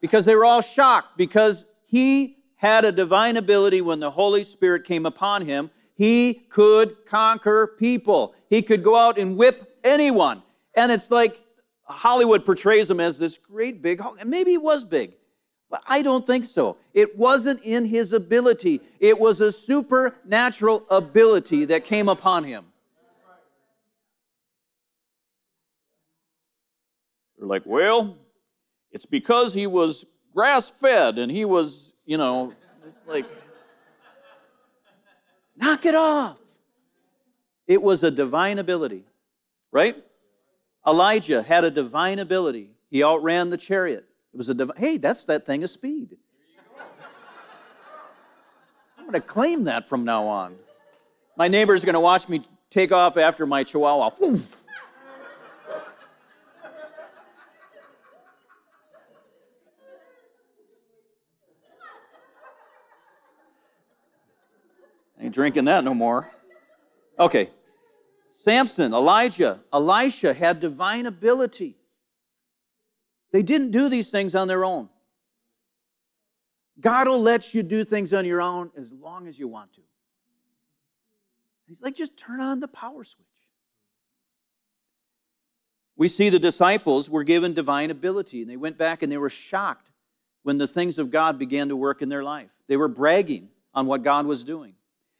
[0.00, 4.84] because they were all shocked because he had a divine ability when the Holy Spirit
[4.84, 5.70] came upon him.
[5.96, 8.34] He could conquer people.
[8.48, 10.42] He could go out and whip anyone.
[10.74, 11.44] And it's like
[11.82, 14.00] Hollywood portrays him as this great big.
[14.18, 15.12] And maybe he was big,
[15.70, 16.78] but I don't think so.
[16.94, 22.64] It wasn't in his ability, it was a supernatural ability that came upon him.
[27.36, 28.16] They're like, well,
[28.90, 32.52] it's because he was grass fed and he was, you know,
[32.84, 33.26] it's like,
[35.56, 36.40] knock it off.
[37.66, 39.04] It was a divine ability,
[39.72, 39.96] right?
[40.86, 42.70] Elijah had a divine ability.
[42.90, 44.04] He outran the chariot.
[44.32, 46.16] It was a hey, that's that thing of speed.
[48.98, 50.56] I'm going to claim that from now on.
[51.36, 54.10] My neighbor's going to watch me take off after my chihuahua.
[54.20, 54.63] Woof.
[65.24, 66.30] Ain't drinking that no more.
[67.18, 67.48] Okay.
[68.28, 71.78] Samson, Elijah, Elisha had divine ability.
[73.32, 74.90] They didn't do these things on their own.
[76.78, 79.80] God will let you do things on your own as long as you want to.
[81.66, 83.26] He's like, just turn on the power switch.
[85.96, 89.30] We see the disciples were given divine ability, and they went back and they were
[89.30, 89.90] shocked
[90.42, 92.50] when the things of God began to work in their life.
[92.66, 94.74] They were bragging on what God was doing.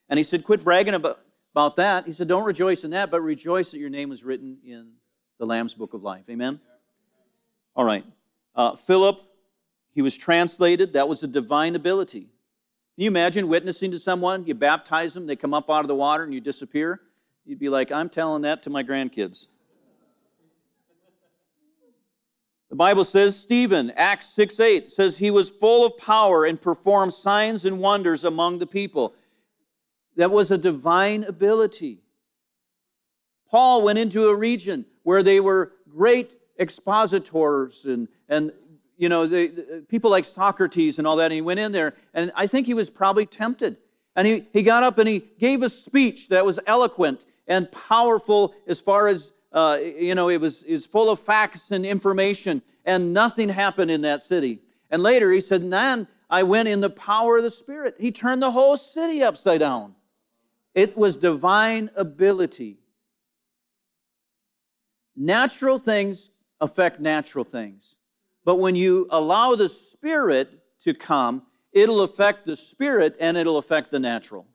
[0.09, 1.21] And he said, Quit bragging about,
[1.55, 2.07] about that.
[2.07, 4.93] He said, Don't rejoice in that, but rejoice that your name was written in
[5.39, 6.25] the Lamb's book of life.
[6.29, 6.61] Amen?
[7.75, 8.05] All right.
[8.55, 9.21] Uh, Philip,
[9.93, 10.93] he was translated.
[10.93, 12.21] That was a divine ability.
[12.21, 14.47] Can you imagine witnessing to someone?
[14.47, 17.01] You baptize them, they come up out of the water, and you disappear?
[17.45, 19.49] You'd be like, I'm telling that to my grandkids.
[22.71, 27.13] The Bible says, Stephen, Acts 6 8, says he was full of power and performed
[27.13, 29.15] signs and wonders among the people.
[30.17, 32.01] That was a divine ability.
[33.49, 38.53] Paul went into a region where they were great expositors and, and
[38.97, 41.27] you know, the, the, people like Socrates and all that.
[41.27, 43.77] And he went in there, and I think he was probably tempted.
[44.17, 48.55] And he, he got up and he gave a speech that was eloquent and powerful
[48.67, 53.13] as far as, uh, you know, it was, is full of facts and information, and
[53.13, 54.61] nothing happened in that city.
[54.91, 57.97] And later he said, Man, I went in the power of the Spirit.
[57.99, 59.95] He turned the whole city upside down.
[60.75, 62.79] It was divine ability.
[65.17, 67.97] Natural things affect natural things.
[68.45, 73.91] But when you allow the Spirit to come, it'll affect the Spirit and it'll affect
[73.91, 74.47] the natural.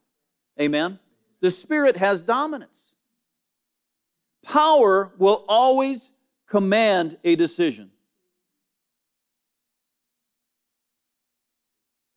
[0.60, 0.98] Amen?
[1.40, 2.96] The Spirit has dominance.
[4.44, 6.12] Power will always
[6.46, 7.90] command a decision.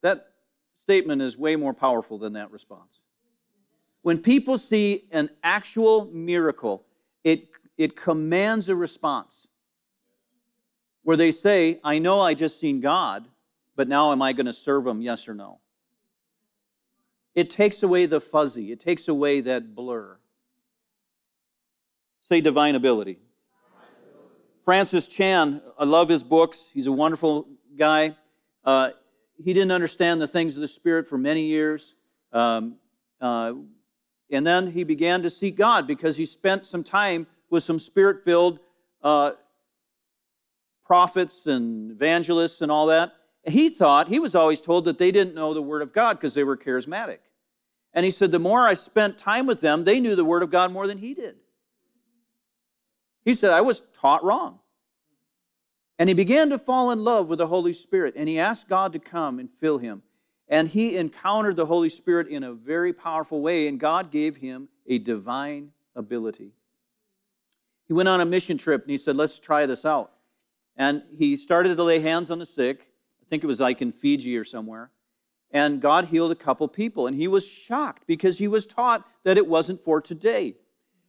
[0.02, 0.28] That
[0.74, 3.06] statement is way more powerful than that response.
[4.04, 6.86] When people see an actual miracle,
[7.24, 9.48] it, it commands a response
[11.04, 13.26] where they say, I know I just seen God,
[13.76, 15.60] but now am I going to serve him, yes or no?
[17.34, 20.18] It takes away the fuzzy, it takes away that blur.
[22.20, 23.20] Say divine ability.
[24.63, 26.70] Francis Chan, I love his books.
[26.74, 28.16] He's a wonderful guy.
[28.63, 28.92] Uh,
[29.44, 31.96] he didn't understand the things of the Spirit for many years.
[32.32, 32.78] Um,
[33.20, 33.54] uh,
[34.34, 38.24] and then he began to seek God because he spent some time with some spirit
[38.24, 38.60] filled
[39.02, 39.32] uh,
[40.86, 43.13] prophets and evangelists and all that.
[43.46, 46.34] He thought, he was always told that they didn't know the Word of God because
[46.34, 47.19] they were charismatic.
[47.93, 50.50] And he said, the more I spent time with them, they knew the Word of
[50.50, 51.36] God more than he did.
[53.24, 54.60] He said, I was taught wrong.
[56.00, 58.93] And he began to fall in love with the Holy Spirit, and he asked God
[58.93, 60.02] to come and fill him.
[60.47, 64.69] And he encountered the Holy Spirit in a very powerful way, and God gave him
[64.88, 66.51] a divine ability.
[67.88, 70.12] He went on a mission trip and he said, Let's try this out.
[70.75, 72.91] And he started to lay hands on the sick.
[73.21, 74.91] I think it was like in Fiji or somewhere.
[75.51, 77.08] And God healed a couple people.
[77.08, 80.56] And he was shocked because he was taught that it wasn't for today.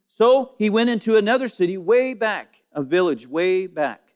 [0.06, 4.14] So he went into another city way back, a village way back.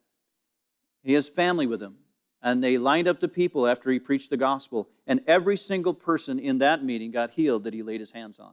[1.03, 1.97] He has family with him
[2.43, 6.39] and they lined up the people after he preached the gospel, and every single person
[6.39, 8.53] in that meeting got healed that he laid his hands on.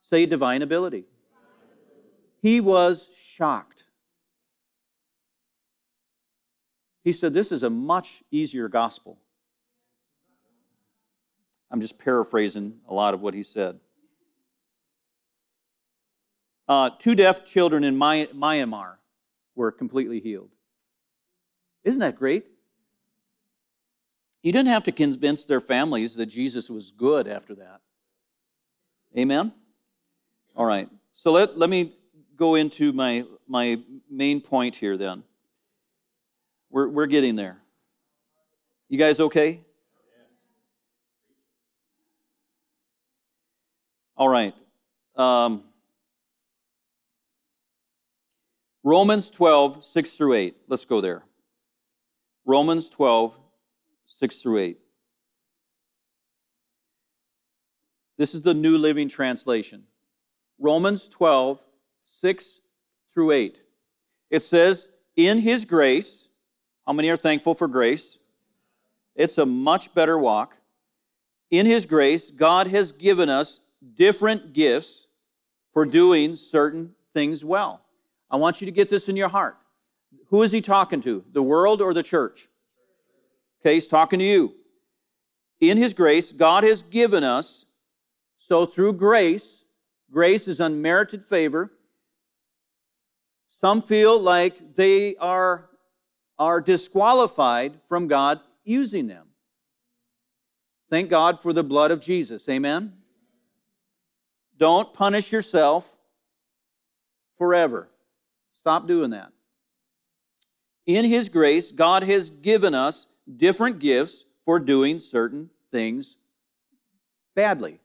[0.00, 1.04] Say divine ability.
[2.40, 3.84] He was shocked.
[7.04, 9.18] He said, This is a much easier gospel.
[11.70, 13.78] I'm just paraphrasing a lot of what he said.
[16.66, 18.94] Uh, two deaf children in Myanmar
[19.54, 20.50] were completely healed.
[21.84, 22.46] Isn't that great?
[24.42, 27.80] He didn't have to convince their families that Jesus was good after that.
[29.16, 29.52] Amen?
[30.54, 30.88] All right.
[31.12, 31.94] So let, let me
[32.36, 33.78] go into my, my
[34.10, 35.22] main point here then.
[36.70, 37.58] We're, we're getting there.
[38.88, 39.62] You guys okay?
[44.16, 44.54] All right.
[45.16, 45.64] Um,
[48.82, 50.56] Romans 12, 6 through 8.
[50.68, 51.22] Let's go there.
[52.44, 53.38] Romans 12,
[54.06, 54.78] 6 through 8.
[58.18, 59.84] This is the New Living Translation.
[60.58, 61.62] Romans 12,
[62.04, 62.60] 6
[63.12, 63.62] through 8.
[64.30, 66.30] It says, In His grace,
[66.86, 68.18] how many are thankful for grace?
[69.14, 70.56] It's a much better walk.
[71.50, 73.60] In His grace, God has given us
[73.94, 75.08] different gifts
[75.72, 77.82] for doing certain things well.
[78.30, 79.58] I want you to get this in your heart.
[80.28, 81.24] Who is He talking to?
[81.32, 82.48] The world or the church?
[83.60, 84.54] Okay, He's talking to you.
[85.60, 87.66] In His grace, God has given us,
[88.36, 89.64] so through grace,
[90.10, 91.72] grace is unmerited favor.
[93.46, 95.70] Some feel like they are,
[96.38, 99.28] are disqualified from God using them.
[100.90, 102.48] Thank God for the blood of Jesus.
[102.48, 102.92] Amen?
[104.58, 105.96] Don't punish yourself
[107.36, 107.88] forever.
[108.50, 109.32] Stop doing that.
[110.86, 116.18] In His grace, God has given us different gifts for doing certain things
[117.34, 117.78] badly.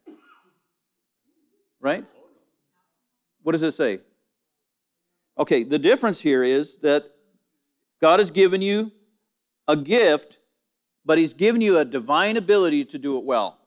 [1.80, 2.06] Right?
[3.44, 4.00] What does it say?
[5.38, 7.06] Okay, the difference here is that
[8.00, 8.92] God has given you
[9.68, 10.40] a gift,
[11.06, 13.58] but He's given you a divine ability to do it well.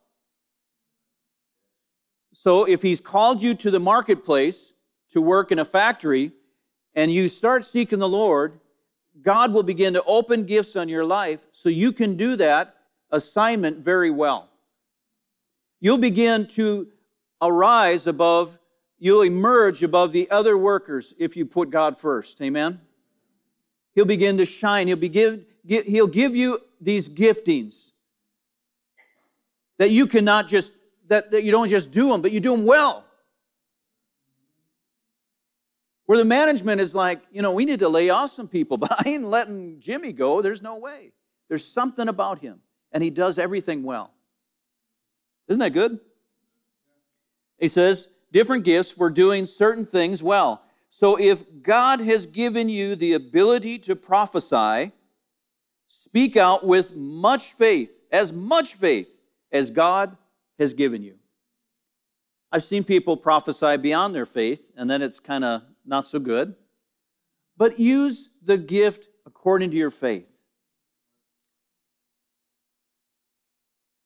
[2.33, 4.75] So if He's called you to the marketplace
[5.11, 6.33] to work in a factory
[6.95, 8.61] and you start seeking the Lord,
[9.23, 12.75] God will begin to open gifts on your life so you can do that
[13.11, 14.49] assignment very well.
[15.81, 16.89] You'll begin to
[17.41, 18.59] arise above
[18.99, 22.41] you'll emerge above the other workers if you put God first.
[22.41, 22.81] Amen?
[23.95, 24.87] He'll begin to shine.
[24.87, 27.93] He'll, begin, he'll give you these giftings
[29.77, 30.73] that you cannot just,
[31.09, 33.04] that, that you don't just do them, but you do them well.
[36.07, 38.93] Where the management is like, you know, we need to lay off some people, but
[38.93, 40.43] I ain't letting Jimmy go.
[40.43, 41.13] There's no way.
[41.49, 42.61] There's something about him,
[42.93, 44.13] and he does everything well.
[45.49, 46.01] Isn't that good?
[47.59, 50.63] He says, different gifts for doing certain things well.
[50.89, 54.93] So if God has given you the ability to prophesy,
[55.87, 59.19] speak out with much faith, as much faith
[59.53, 60.17] as God
[60.59, 61.17] has given you.
[62.51, 66.55] I've seen people prophesy beyond their faith, and then it's kind of not so good.
[67.57, 70.31] But use the gift according to your faith.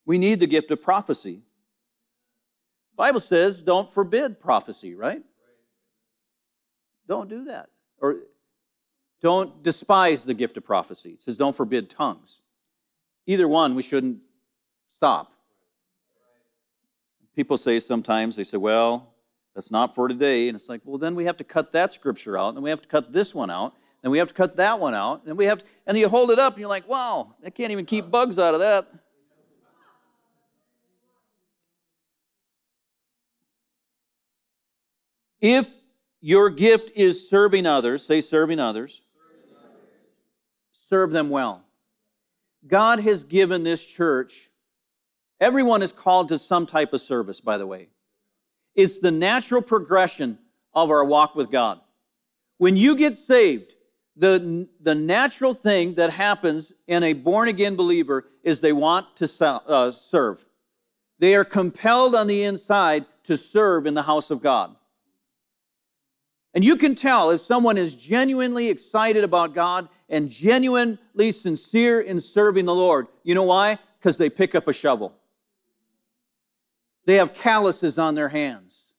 [0.05, 1.41] We need the gift of prophecy.
[2.95, 5.21] Bible says don't forbid prophecy, right?
[7.07, 7.69] Don't do that.
[7.99, 8.17] Or
[9.21, 11.11] don't despise the gift of prophecy.
[11.11, 12.41] It says don't forbid tongues.
[13.25, 14.19] Either one, we shouldn't
[14.87, 15.31] stop.
[17.35, 19.13] People say sometimes, they say, well,
[19.59, 20.47] that's not for today.
[20.47, 22.81] And it's like, well, then we have to cut that scripture out, and we have
[22.81, 25.43] to cut this one out, and we have to cut that one out, and we
[25.43, 28.09] have to, and you hold it up, and you're like, wow, I can't even keep
[28.09, 28.87] bugs out of that.
[35.41, 35.75] If
[36.21, 39.03] your gift is serving others, say serving others,
[40.71, 41.65] serve them well.
[42.65, 44.51] God has given this church,
[45.41, 47.89] everyone is called to some type of service, by the way.
[48.79, 50.39] It's the natural progression
[50.73, 51.81] of our walk with God.
[52.59, 53.75] When you get saved,
[54.15, 59.45] the, the natural thing that happens in a born again believer is they want to
[59.67, 60.45] uh, serve.
[61.19, 64.73] They are compelled on the inside to serve in the house of God.
[66.53, 72.21] And you can tell if someone is genuinely excited about God and genuinely sincere in
[72.21, 73.07] serving the Lord.
[73.23, 73.77] You know why?
[73.99, 75.18] Because they pick up a shovel.
[77.09, 78.93] They have calluses on their hands.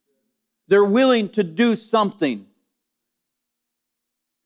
[0.67, 2.45] They're willing to do something.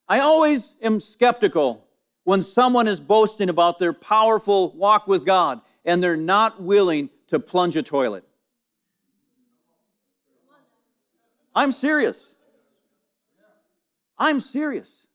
[0.06, 1.88] I always am skeptical
[2.24, 7.40] when someone is boasting about their powerful walk with God and they're not willing to
[7.40, 8.28] plunge a toilet.
[11.54, 12.36] I'm serious.
[14.18, 15.06] I'm serious.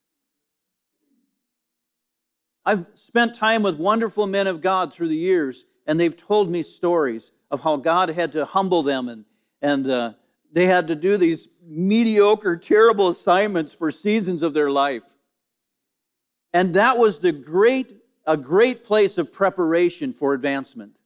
[2.65, 6.63] I've spent time with wonderful men of God through the years, and they've told me
[6.63, 9.25] stories of how God had to humble them and,
[9.61, 10.13] and uh,
[10.51, 15.03] they had to do these mediocre, terrible assignments for seasons of their life.
[16.53, 21.01] And that was the great a great place of preparation for advancement.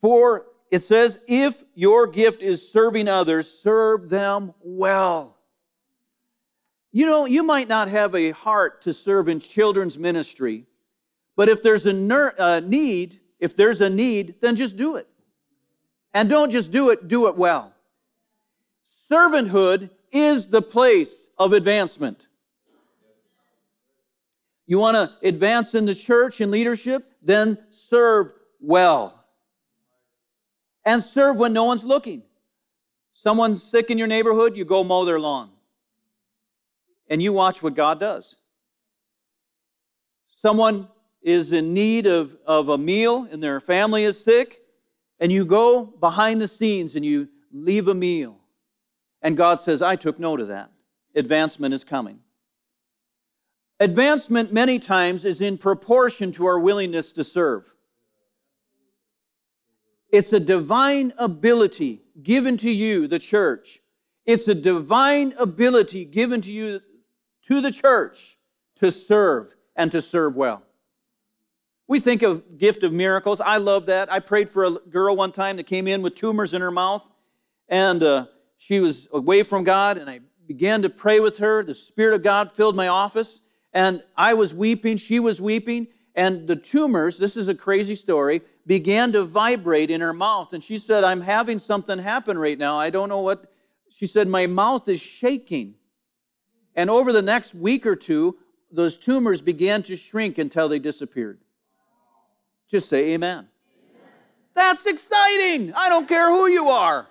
[0.00, 5.36] For it says, if your gift is serving others, serve them well.
[6.92, 10.64] You know, you might not have a heart to serve in children's ministry,
[11.36, 15.08] but if there's a ner- uh, need, if there's a need, then just do it.
[16.12, 17.74] And don't just do it, do it well.
[18.84, 22.28] Servanthood is the place of advancement.
[24.66, 27.04] You want to advance in the church and leadership?
[27.20, 29.24] Then serve well.
[30.86, 32.22] And serve when no one's looking.
[33.12, 35.50] Someone's sick in your neighborhood, you go mow their lawn.
[37.08, 38.36] And you watch what God does.
[40.26, 40.88] Someone
[41.24, 44.60] is in need of, of a meal and their family is sick,
[45.18, 48.38] and you go behind the scenes and you leave a meal.
[49.22, 50.70] And God says, I took note of that.
[51.14, 52.20] Advancement is coming.
[53.80, 57.74] Advancement, many times, is in proportion to our willingness to serve.
[60.12, 63.80] It's a divine ability given to you, the church.
[64.26, 66.80] It's a divine ability given to you,
[67.46, 68.38] to the church,
[68.76, 70.62] to serve and to serve well.
[71.86, 73.40] We think of gift of miracles.
[73.40, 74.10] I love that.
[74.10, 77.08] I prayed for a girl one time that came in with tumors in her mouth,
[77.68, 78.26] and uh,
[78.56, 81.62] she was away from God, and I began to pray with her.
[81.62, 83.40] The Spirit of God filled my office,
[83.74, 88.40] and I was weeping, she was weeping, and the tumors, this is a crazy story,
[88.66, 90.52] began to vibrate in her mouth.
[90.52, 92.78] And she said, I'm having something happen right now.
[92.78, 93.52] I don't know what.
[93.90, 95.74] She said, My mouth is shaking.
[96.74, 98.38] And over the next week or two,
[98.70, 101.40] those tumors began to shrink until they disappeared.
[102.68, 103.38] Just say amen.
[103.38, 103.48] amen.
[104.54, 105.72] That's exciting.
[105.74, 107.06] I don't care who you are.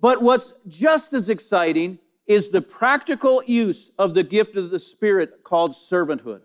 [0.00, 5.42] But what's just as exciting is the practical use of the gift of the Spirit
[5.44, 6.42] called servanthood.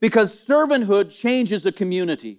[0.00, 2.38] Because servanthood changes a community.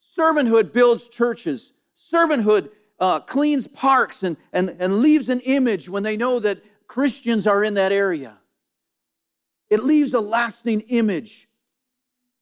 [0.00, 1.72] Servanthood builds churches.
[1.94, 7.46] Servanthood uh, cleans parks and, and, and leaves an image when they know that Christians
[7.46, 8.38] are in that area.
[9.70, 11.48] It leaves a lasting image.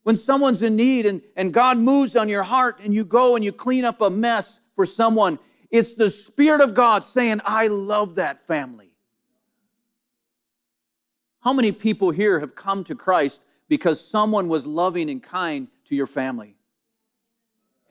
[0.03, 3.45] When someone's in need and, and God moves on your heart and you go and
[3.45, 5.39] you clean up a mess for someone,
[5.71, 8.91] it's the Spirit of God saying, I love that family.
[11.41, 15.95] How many people here have come to Christ because someone was loving and kind to
[15.95, 16.57] your family?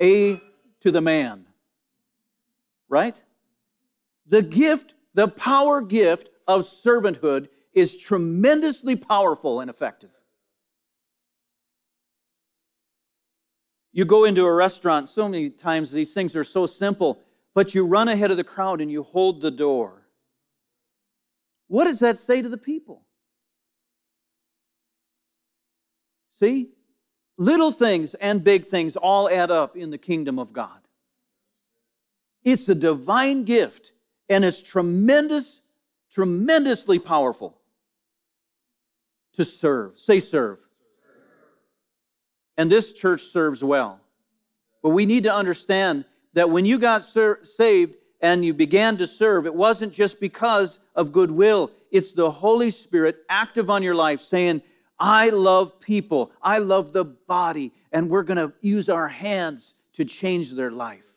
[0.01, 0.41] A
[0.81, 1.45] to the man,
[2.87, 3.21] right?
[4.27, 10.18] The gift, the power gift of servanthood is tremendously powerful and effective.
[13.91, 17.21] You go into a restaurant, so many times these things are so simple
[17.53, 20.07] but you run ahead of the crowd and you hold the door.
[21.67, 23.03] What does that say to the people?
[26.29, 26.69] See?
[27.37, 30.79] Little things and big things all add up in the kingdom of God.
[32.43, 33.91] It's a divine gift
[34.29, 35.61] and it's tremendous,
[36.11, 37.59] tremendously powerful
[39.33, 39.97] to serve.
[39.97, 40.59] Say, serve.
[42.59, 44.01] And this church serves well.
[44.83, 46.03] But we need to understand
[46.33, 50.79] that when you got ser- saved and you began to serve, it wasn't just because
[50.93, 51.71] of goodwill.
[51.89, 54.61] It's the Holy Spirit active on your life saying,
[54.99, 60.03] I love people, I love the body, and we're going to use our hands to
[60.03, 61.09] change their life.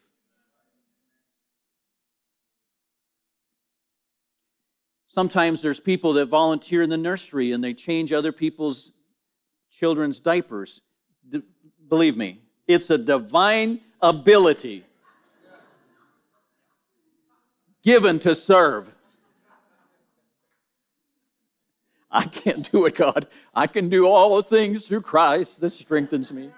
[5.09, 8.93] Sometimes there's people that volunteer in the nursery and they change other people's
[9.73, 10.83] children's diapers.
[11.29, 11.43] D-
[11.89, 14.85] believe me, it's a divine ability
[17.83, 18.95] given to serve.
[22.11, 23.27] I can't do it, God.
[23.55, 26.51] I can do all things through Christ that strengthens me.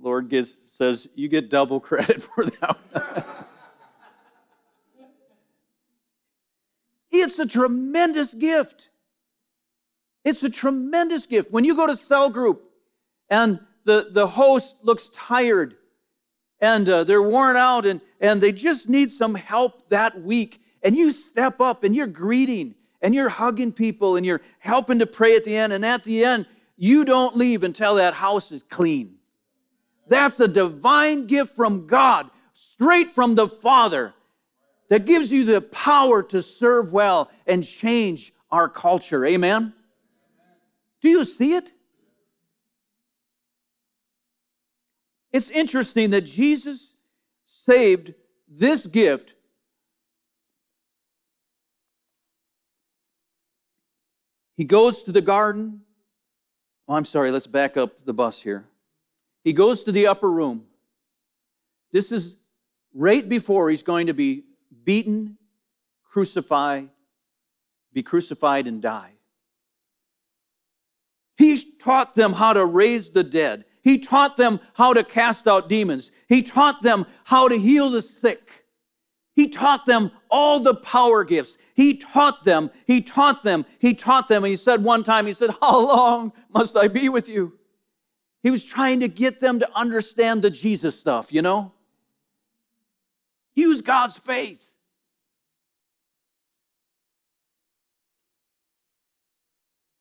[0.00, 3.46] Lord says, You get double credit for that.
[7.10, 8.88] it's a tremendous gift.
[10.24, 11.50] It's a tremendous gift.
[11.50, 12.62] When you go to cell group
[13.28, 15.74] and the, the host looks tired
[16.60, 20.62] and uh, they're worn out and, and they just need some help that week.
[20.82, 25.06] And you step up and you're greeting and you're hugging people and you're helping to
[25.06, 25.72] pray at the end.
[25.72, 26.46] And at the end,
[26.76, 29.16] you don't leave until that house is clean.
[30.08, 34.14] That's a divine gift from God, straight from the Father,
[34.88, 39.24] that gives you the power to serve well and change our culture.
[39.24, 39.72] Amen?
[41.02, 41.72] Do you see it?
[45.32, 46.94] It's interesting that Jesus
[47.44, 48.14] saved
[48.48, 49.34] this gift
[54.56, 55.82] He goes to the garden.
[56.86, 58.64] Oh, I'm sorry, let's back up the bus here.
[59.44, 60.66] He goes to the upper room.
[61.90, 62.36] This is
[62.94, 64.44] right before he's going to be
[64.84, 65.36] beaten,
[66.04, 66.90] crucified,
[67.92, 69.11] be crucified, and die.
[71.42, 73.64] He taught them how to raise the dead.
[73.82, 76.12] He taught them how to cast out demons.
[76.28, 78.64] He taught them how to heal the sick.
[79.34, 81.56] He taught them all the power gifts.
[81.74, 84.44] He taught them, he taught them, he taught them.
[84.44, 87.58] And he said one time, he said, How long must I be with you?
[88.44, 91.72] He was trying to get them to understand the Jesus stuff, you know?
[93.56, 94.71] Use God's faith.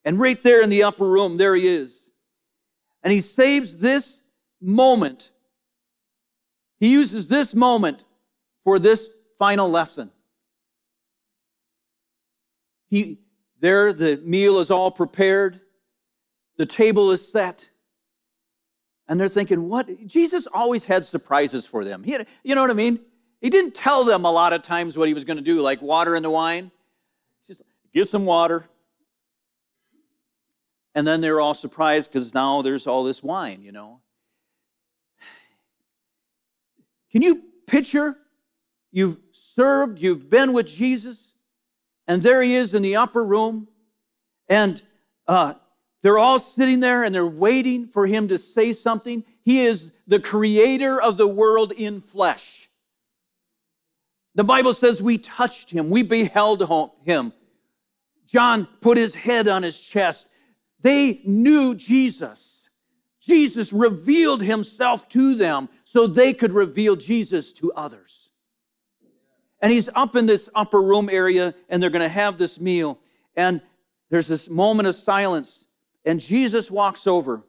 [0.04, 2.12] And right there in the upper room, there he is.
[3.04, 4.22] And he saves this
[4.60, 5.32] moment.
[6.80, 8.04] He uses this moment
[8.64, 10.12] for this final lesson.
[12.90, 13.20] He,
[13.60, 15.62] there, the meal is all prepared,
[16.58, 17.70] the table is set.
[19.08, 20.08] And they're thinking, what?
[20.08, 22.04] Jesus always had surprises for them.
[22.04, 23.00] He had, you know what I mean?
[23.42, 25.82] He didn't tell them a lot of times what he was going to do, like
[25.82, 26.72] water in the wine.
[27.42, 27.62] He just,
[27.94, 28.70] give some water,
[30.94, 34.02] and then they're all surprised because now there's all this wine, you know.
[37.12, 38.18] Can you picture?
[38.92, 41.36] You've served, you've been with Jesus,
[42.08, 43.68] and there he is in the upper room,
[44.50, 44.82] and
[45.28, 45.54] uh,
[46.02, 49.24] they're all sitting there and they're waiting for him to say something.
[49.44, 52.70] He is the creator of the world in flesh.
[54.34, 56.68] The Bible says we touched him, we beheld
[57.04, 57.34] him.
[58.26, 60.28] John put his head on his chest
[60.82, 62.70] they knew Jesus.
[63.20, 68.32] Jesus revealed himself to them so they could reveal Jesus to others.
[69.62, 73.00] And he's up in this upper room area and they're going to have this meal.
[73.36, 73.62] And
[74.10, 75.68] there's this moment of silence.
[76.04, 77.44] And Jesus walks over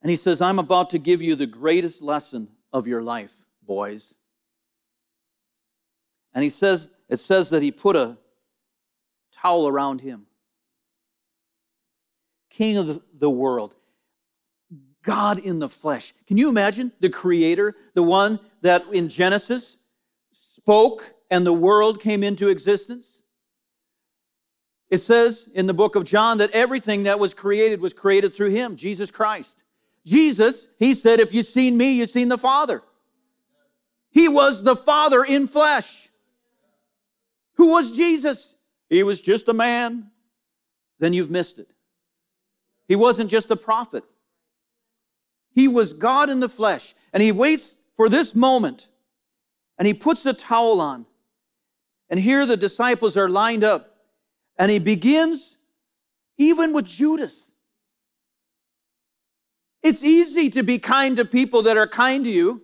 [0.00, 4.14] and he says, I'm about to give you the greatest lesson of your life, boys.
[6.32, 8.16] And he says, it says that he put a
[9.32, 10.26] towel around him
[12.56, 13.74] king of the world,
[15.02, 16.14] God in the flesh.
[16.26, 19.76] Can you imagine the creator, the one that in Genesis
[20.32, 23.22] spoke and the world came into existence?
[24.88, 28.50] It says in the book of John that everything that was created was created through
[28.50, 29.64] him, Jesus Christ.
[30.04, 32.82] Jesus, he said, if you've seen me, you've seen the Father.
[34.10, 36.08] He was the Father in flesh.
[37.56, 38.56] Who was Jesus?
[38.88, 40.10] He was just a man.
[40.98, 41.68] Then you've missed it.
[42.88, 44.04] He wasn't just a prophet.
[45.54, 46.94] He was God in the flesh.
[47.12, 48.88] And he waits for this moment
[49.78, 51.06] and he puts a towel on.
[52.08, 53.96] And here the disciples are lined up.
[54.58, 55.56] And he begins
[56.38, 57.52] even with Judas.
[59.82, 62.62] It's easy to be kind to people that are kind to you.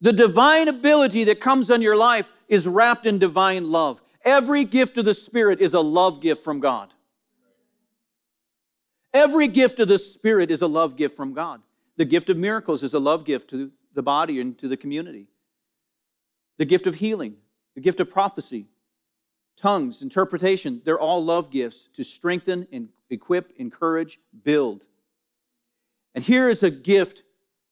[0.00, 4.00] The divine ability that comes on your life is wrapped in divine love.
[4.28, 6.92] Every gift of the Spirit is a love gift from God.
[9.14, 11.62] Every gift of the Spirit is a love gift from God.
[11.96, 15.28] The gift of miracles is a love gift to the body and to the community.
[16.58, 17.36] The gift of healing,
[17.74, 18.66] the gift of prophecy,
[19.56, 24.86] tongues, interpretation, they're all love gifts to strengthen and equip, encourage, build.
[26.14, 27.22] And here is a gift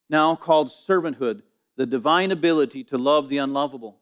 [0.08, 1.42] now called servanthood,
[1.76, 3.98] the divine ability to love the unlovable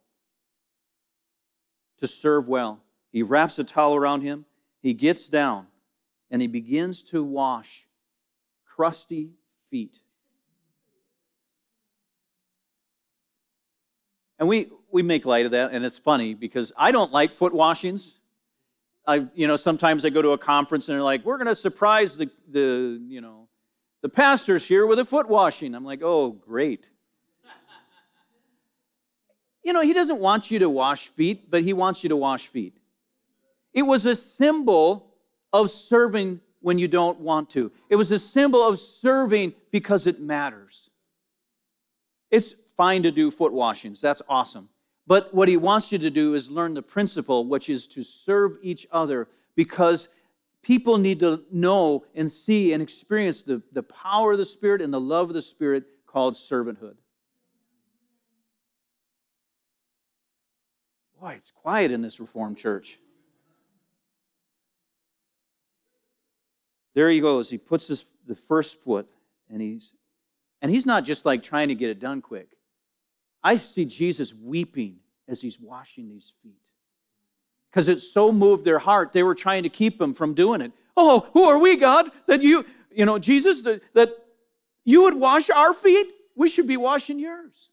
[2.05, 2.81] to serve well.
[3.11, 4.45] He wraps a towel around him,
[4.83, 5.67] he gets down,
[6.31, 7.89] and he begins to wash
[8.67, 9.31] crusty
[9.71, 9.99] feet.
[14.39, 17.55] And we, we make light of that, and it's funny because I don't like foot
[17.55, 18.19] washings.
[19.07, 21.55] I, you know, sometimes I go to a conference and they're like, we're going to
[21.55, 23.49] surprise the, the, you know,
[24.03, 25.75] the pastors here with a foot washing.
[25.75, 26.85] I'm like, oh, great.
[29.65, 32.47] You know, he doesn't want you to wash feet, but he wants you to wash
[32.47, 32.77] feet.
[33.73, 35.15] It was a symbol
[35.53, 37.73] of serving when you don't want to.
[37.89, 40.91] It was a symbol of serving because it matters.
[42.31, 44.69] It's fine to do foot washings, that's awesome.
[45.07, 48.57] But what he wants you to do is learn the principle, which is to serve
[48.63, 50.09] each other because
[50.63, 54.93] people need to know and see and experience the, the power of the Spirit and
[54.93, 56.97] the love of the Spirit called servanthood.
[61.25, 63.01] Boy, it's quiet in this Reformed church.
[66.95, 67.49] There he goes.
[67.49, 69.09] He puts his, the first foot,
[69.49, 69.95] and he's
[70.61, 72.49] and he's not just like trying to get it done quick.
[73.43, 76.61] I see Jesus weeping as he's washing these feet.
[77.71, 80.73] Because it so moved their heart, they were trying to keep him from doing it.
[80.95, 84.11] Oh, who are we, God, that you, you know, Jesus, that, that
[84.85, 86.07] you would wash our feet?
[86.37, 87.73] We should be washing yours.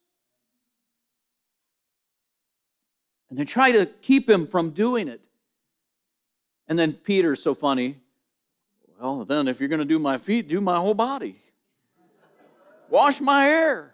[3.31, 5.25] And they try to keep him from doing it.
[6.67, 7.95] And then Peter's so funny.
[8.99, 11.37] Well, then if you're going to do my feet, do my whole body.
[12.89, 13.93] Wash my hair.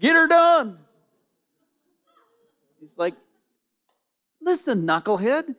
[0.00, 0.78] Get her done.
[2.78, 3.14] He's like,
[4.40, 5.56] listen, knucklehead.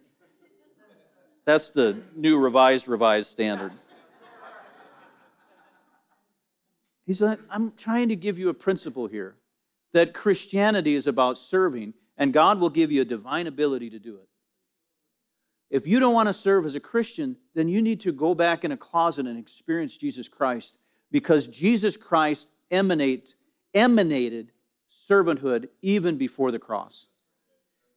[1.45, 3.71] That's the new revised, revised standard.
[7.07, 9.35] He's like, I'm trying to give you a principle here
[9.93, 14.15] that Christianity is about serving, and God will give you a divine ability to do
[14.17, 14.27] it.
[15.69, 18.63] If you don't want to serve as a Christian, then you need to go back
[18.63, 20.79] in a closet and experience Jesus Christ
[21.11, 23.35] because Jesus Christ emanate,
[23.73, 24.51] emanated
[24.89, 27.09] servanthood even before the cross.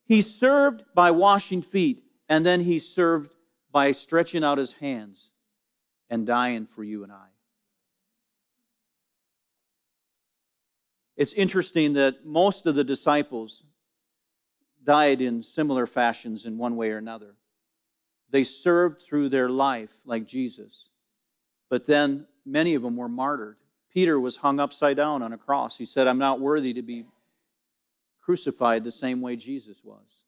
[0.06, 3.34] He served by washing feet, and then he served
[3.70, 5.32] by stretching out his hands
[6.08, 7.26] and dying for you and I.
[11.16, 13.64] It's interesting that most of the disciples
[14.88, 17.34] died in similar fashions in one way or another.
[18.30, 20.88] They served through their life like Jesus,
[21.68, 23.58] but then many of them were martyred.
[23.92, 25.76] Peter was hung upside down on a cross.
[25.76, 27.04] He said, I'm not worthy to be
[28.22, 30.22] crucified the same way Jesus was.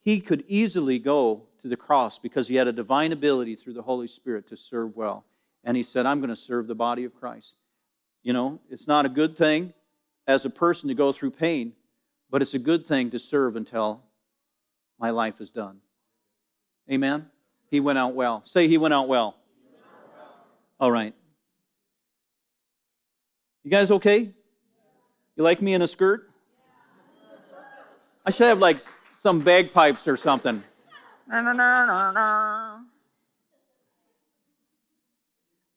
[0.00, 3.82] He could easily go to the cross because he had a divine ability through the
[3.82, 5.24] Holy Spirit to serve well.
[5.62, 7.56] And he said, I'm going to serve the body of Christ.
[8.24, 9.74] You know, it's not a good thing
[10.26, 11.74] as a person to go through pain,
[12.34, 14.02] but it's a good thing to serve until
[14.98, 15.78] my life is done.
[16.90, 17.30] Amen?
[17.70, 18.42] He went out well.
[18.42, 19.36] Say, He went out well.
[20.80, 21.14] All right.
[23.62, 24.32] You guys okay?
[25.36, 26.28] You like me in a skirt?
[28.26, 28.80] I should have like
[29.12, 30.64] some bagpipes or something.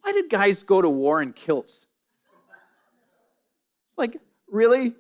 [0.02, 1.86] Why did guys go to war in kilts?
[3.86, 4.18] It's like,
[4.50, 4.96] really?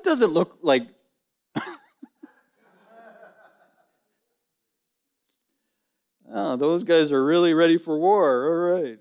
[0.00, 0.88] That doesn't look like.
[6.32, 8.46] oh, those guys are really ready for war.
[8.46, 8.98] All right.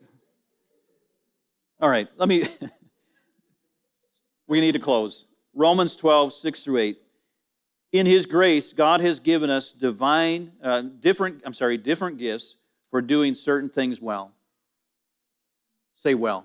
[1.80, 2.50] All right, let me.
[4.48, 5.28] we need to close.
[5.54, 6.98] Romans 12, 6 through 8.
[7.94, 12.58] In his grace, God has given us divine, uh, different, I'm sorry, different gifts
[12.92, 14.34] for doing certain things well.
[15.94, 16.44] Say well.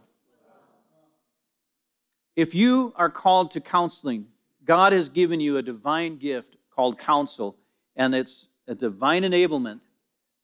[2.37, 4.27] If you are called to counseling,
[4.65, 7.57] God has given you a divine gift called counsel,
[7.97, 9.81] and it's a divine enablement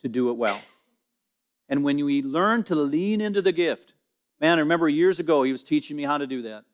[0.03, 0.61] to do it well.
[1.69, 3.95] And when we learn to lean into the gift,
[4.41, 6.65] man, I remember years ago he was teaching me how to do that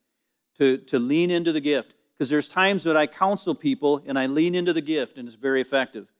[0.59, 1.95] to, to lean into the gift.
[2.17, 5.37] Because there's times that I counsel people and I lean into the gift and it's
[5.37, 6.11] very effective.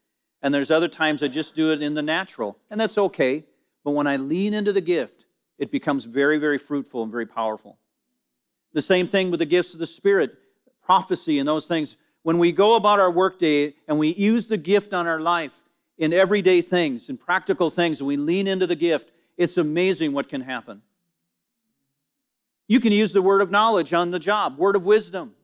[0.43, 3.45] And there's other times I just do it in the natural, and that's okay.
[3.83, 5.25] But when I lean into the gift,
[5.59, 7.79] it becomes very, very fruitful and very powerful.
[8.75, 10.37] The same thing with the gifts of the Spirit,
[10.87, 11.97] prophecy, and those things.
[12.23, 15.63] When we go about our workday and we use the gift on our life
[15.99, 20.29] in everyday things, in practical things, and we lean into the gift, it's amazing what
[20.29, 20.83] can happen.
[22.69, 25.35] You can use the word of knowledge on the job, word of wisdom.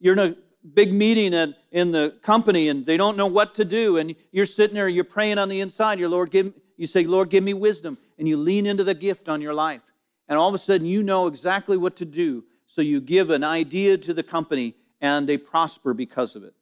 [0.00, 0.36] You're in a
[0.74, 4.46] big meeting at, in the company and they don't know what to do, and you're
[4.46, 5.98] sitting there, you're praying on the inside.
[5.98, 9.28] Your Lord, give, you say, Lord, give me wisdom, and you lean into the gift
[9.28, 9.82] on your life.
[10.28, 12.44] And all of a sudden, you know exactly what to do.
[12.72, 16.54] So you give an idea to the company, and they prosper because of it.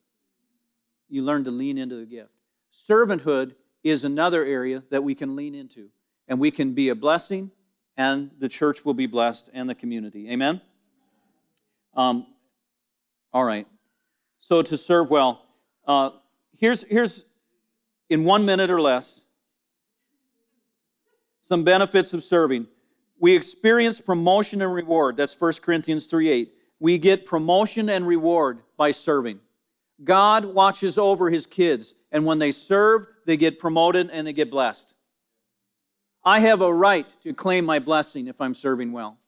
[1.08, 2.30] You learn to lean into the gift.
[2.72, 3.54] Servanthood
[3.84, 5.88] is another area that we can lean into,
[6.26, 7.52] and we can be a blessing
[7.96, 10.30] and the church will be blessed and the community.
[10.30, 10.60] Amen?
[11.94, 12.26] Um,
[13.30, 13.66] all right.
[14.38, 15.42] So to serve well,
[15.86, 16.10] uh,
[16.58, 17.24] here's, here's
[18.08, 19.20] in one minute or less
[21.42, 22.66] some benefits of serving.
[23.20, 25.18] We experience promotion and reward.
[25.18, 26.54] That's 1 Corinthians 3 8.
[26.80, 29.40] We get promotion and reward by serving.
[30.02, 34.50] God watches over his kids, and when they serve, they get promoted and they get
[34.50, 34.94] blessed.
[36.24, 39.18] I have a right to claim my blessing if I'm serving well.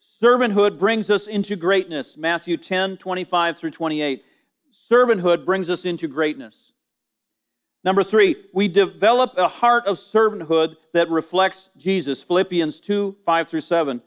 [0.00, 2.16] Servanthood brings us into greatness.
[2.16, 4.24] Matthew 10, 25 through 28.
[4.72, 6.72] Servanthood brings us into greatness.
[7.84, 12.22] Number three, we develop a heart of servanthood that reflects Jesus.
[12.22, 14.02] Philippians 2, 5 through 7.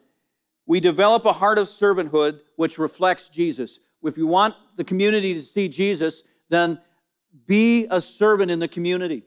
[0.66, 3.80] We develop a heart of servanthood which reflects Jesus.
[4.04, 6.80] If you want the community to see Jesus, then
[7.46, 9.24] be a servant in the community.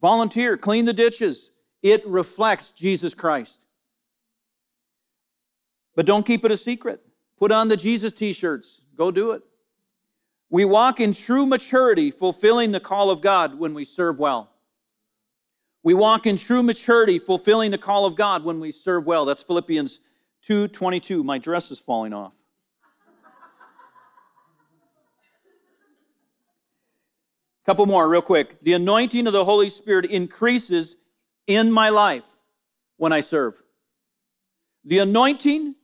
[0.00, 1.50] Volunteer, clean the ditches.
[1.82, 3.66] It reflects Jesus Christ.
[5.94, 7.00] But don't keep it a secret.
[7.38, 8.82] Put on the Jesus t shirts.
[8.96, 9.42] Go do it.
[10.50, 14.50] We walk in true maturity, fulfilling the call of God when we serve well.
[15.82, 19.24] We walk in true maturity, fulfilling the call of God when we serve well.
[19.24, 20.00] That's Philippians
[20.42, 21.22] 2:22.
[21.22, 22.34] My dress is falling off.
[27.64, 28.60] Couple more, real quick.
[28.62, 30.96] The anointing of the Holy Spirit increases
[31.46, 32.26] in my life
[32.96, 33.62] when I serve.
[34.84, 35.75] The anointing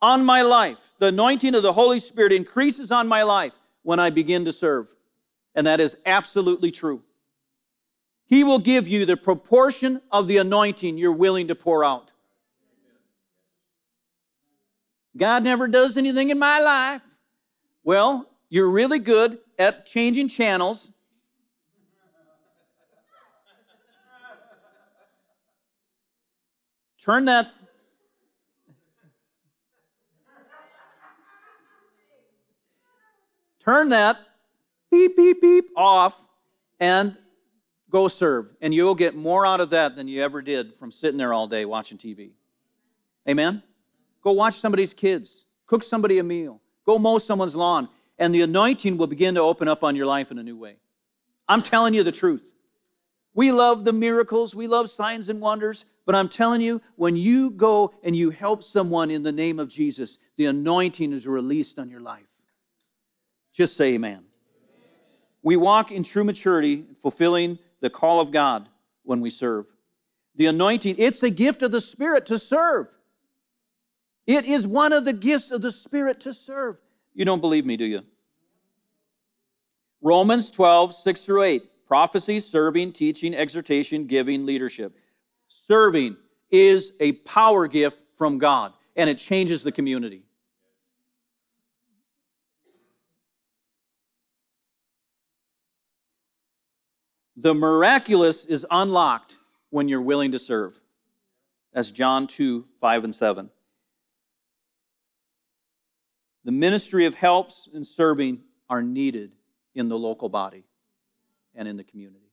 [0.00, 4.10] on my life, the anointing of the Holy Spirit increases on my life when I
[4.10, 4.92] begin to serve.
[5.54, 7.02] And that is absolutely true.
[8.26, 12.12] He will give you the proportion of the anointing you're willing to pour out.
[15.16, 17.02] God never does anything in my life.
[17.82, 20.92] Well, you're really good at changing channels
[27.08, 27.50] Turn that.
[33.68, 34.16] Turn that
[34.90, 36.26] beep, beep, beep off
[36.80, 37.14] and
[37.90, 38.50] go serve.
[38.62, 41.46] And you'll get more out of that than you ever did from sitting there all
[41.46, 42.30] day watching TV.
[43.28, 43.62] Amen?
[44.22, 48.96] Go watch somebody's kids, cook somebody a meal, go mow someone's lawn, and the anointing
[48.96, 50.76] will begin to open up on your life in a new way.
[51.46, 52.54] I'm telling you the truth.
[53.34, 57.50] We love the miracles, we love signs and wonders, but I'm telling you, when you
[57.50, 61.90] go and you help someone in the name of Jesus, the anointing is released on
[61.90, 62.37] your life.
[63.58, 64.22] Just say amen.
[65.42, 68.68] We walk in true maturity, fulfilling the call of God
[69.02, 69.66] when we serve.
[70.36, 72.86] The anointing, it's a gift of the Spirit to serve.
[74.28, 76.76] It is one of the gifts of the Spirit to serve.
[77.14, 78.02] You don't believe me, do you?
[80.00, 84.96] Romans 12, 6 through 8 prophecy, serving, teaching, exhortation, giving, leadership.
[85.48, 86.16] Serving
[86.48, 90.27] is a power gift from God, and it changes the community.
[97.40, 99.36] The miraculous is unlocked
[99.70, 100.80] when you're willing to serve.
[101.72, 103.48] That's John 2 5 and 7.
[106.44, 109.36] The ministry of helps and serving are needed
[109.76, 110.64] in the local body
[111.54, 112.32] and in the community.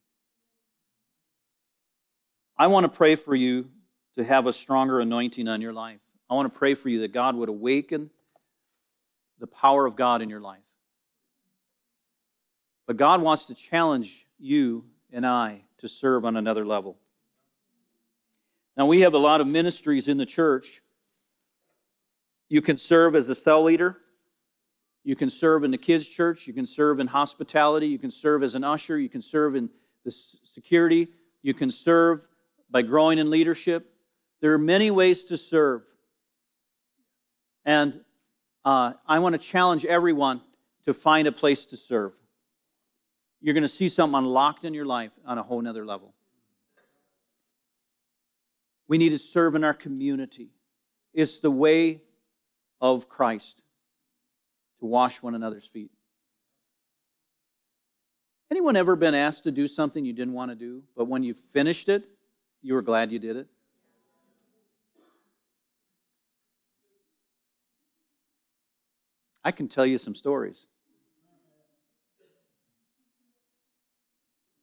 [2.57, 3.69] I want to pray for you
[4.15, 5.99] to have a stronger anointing on your life.
[6.31, 8.09] I want to pray for you that God would awaken
[9.39, 10.63] the power of God in your life.
[12.87, 14.85] But God wants to challenge you
[15.15, 16.97] and I to serve on another level.
[18.75, 20.83] Now, we have a lot of ministries in the church.
[22.49, 23.97] You can serve as a cell leader.
[25.05, 26.47] You can serve in the kids' church.
[26.47, 27.87] You can serve in hospitality.
[27.87, 28.99] You can serve as an usher.
[28.99, 29.69] You can serve in
[30.03, 31.07] the security.
[31.41, 32.27] You can serve
[32.69, 33.89] by growing in leadership.
[34.41, 35.83] There are many ways to serve.
[37.63, 38.01] And
[38.65, 40.41] uh, I want to challenge everyone
[40.83, 42.11] to find a place to serve.
[43.41, 46.13] You're going to see something unlocked in your life on a whole nother level.
[48.87, 50.49] We need to serve in our community.
[51.13, 52.01] It's the way
[52.81, 53.63] of Christ
[54.79, 55.91] to wash one another's feet.
[58.51, 61.33] Anyone ever been asked to do something you didn't want to do, but when you
[61.33, 62.07] finished it,
[62.61, 63.47] you were glad you did it?
[69.43, 70.67] I can tell you some stories.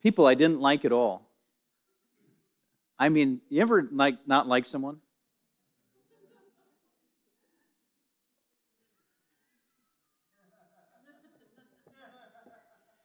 [0.03, 1.29] People I didn't like at all.
[2.99, 4.99] I mean, you ever like not like someone?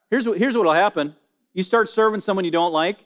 [0.10, 1.16] Here's what, here's what will happen
[1.54, 3.00] you start serving someone you don't like,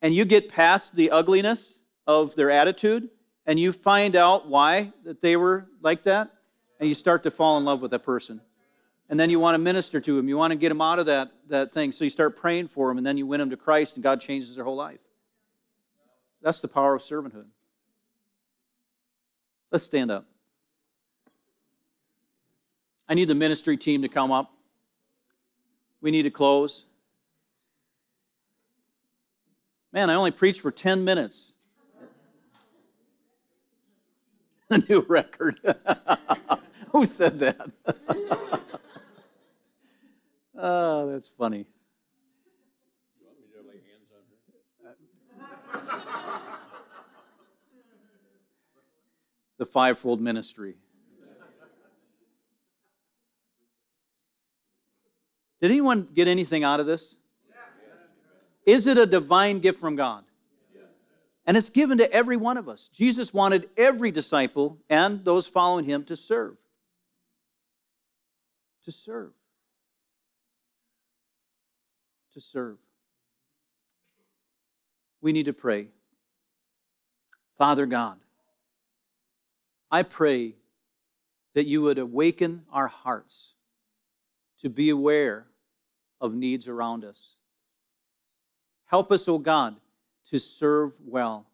[0.00, 3.10] and you get past the ugliness of their attitude,
[3.46, 6.30] and you find out why that they were like that,
[6.78, 8.40] and you start to fall in love with that person.
[9.10, 10.28] And then you want to minister to them.
[10.28, 11.90] You want to get them out of that, that thing.
[11.90, 14.20] So you start praying for them, and then you win them to Christ, and God
[14.20, 15.00] changes their whole life.
[16.40, 17.46] That's the power of servanthood.
[19.72, 20.26] Let's stand up.
[23.08, 24.52] I need the ministry team to come up.
[26.00, 26.86] We need to close.
[29.92, 31.56] Man, I only preached for 10 minutes.
[34.70, 35.58] A new record.
[36.92, 38.59] Who said that?
[40.62, 41.66] oh, that's funny.
[49.58, 50.74] the fivefold ministry.
[55.60, 57.18] Did anyone get anything out of this?
[58.64, 60.24] Is it a divine gift from God?
[61.44, 62.88] And it's given to every one of us.
[62.88, 66.56] Jesus wanted every disciple and those following him to serve.
[68.84, 69.32] To serve.
[72.34, 72.78] To serve.
[75.20, 75.88] We need to pray.
[77.58, 78.18] Father God,
[79.90, 80.54] I pray
[81.54, 83.54] that you would awaken our hearts
[84.60, 85.46] to be aware
[86.20, 87.36] of needs around us.
[88.86, 89.76] Help us, O oh God,
[90.28, 91.46] to serve well.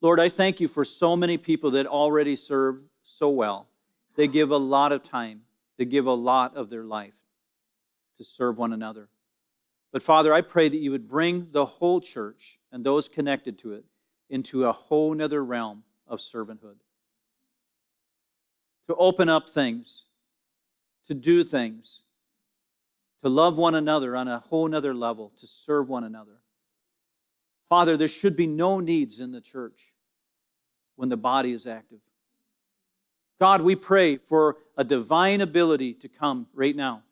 [0.00, 3.66] Lord, I thank you for so many people that already serve so well.
[4.14, 5.42] They give a lot of time,
[5.76, 7.14] they give a lot of their life
[8.16, 9.08] to serve one another.
[9.92, 13.72] But Father, I pray that you would bring the whole church and those connected to
[13.72, 13.84] it
[14.28, 16.76] into a whole nother realm of servanthood.
[18.86, 20.06] To open up things,
[21.06, 22.04] to do things,
[23.22, 26.42] to love one another on a whole nother level, to serve one another.
[27.68, 29.94] Father, there should be no needs in the church
[30.96, 32.00] when the body is active.
[33.38, 37.02] God, we pray for a divine ability to come right now,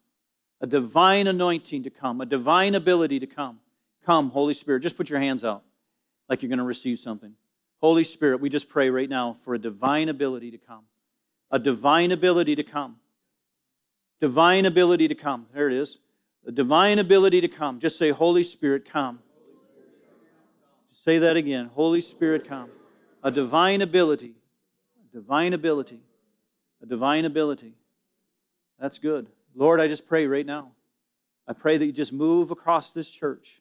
[0.61, 3.61] a divine anointing to come, a divine ability to come.
[4.04, 4.80] Come, Holy Spirit.
[4.80, 5.62] Just put your hands out
[6.28, 7.34] like you're going to receive something.
[7.80, 10.84] Holy Spirit, we just pray right now for a divine ability to come,
[11.50, 12.96] a divine ability to come,
[14.20, 15.46] divine ability to come.
[15.52, 15.98] There it is.
[16.46, 17.80] A divine ability to come.
[17.80, 19.18] Just say, Holy Spirit, come.
[20.90, 21.70] Say that again.
[21.74, 22.70] Holy Spirit, come.
[23.22, 24.34] A divine ability.
[25.02, 26.00] A divine ability.
[26.82, 27.74] A divine ability.
[28.78, 29.26] That's good.
[29.57, 30.72] Lord, I just pray right now.
[31.48, 33.61] I pray that you just move across this church.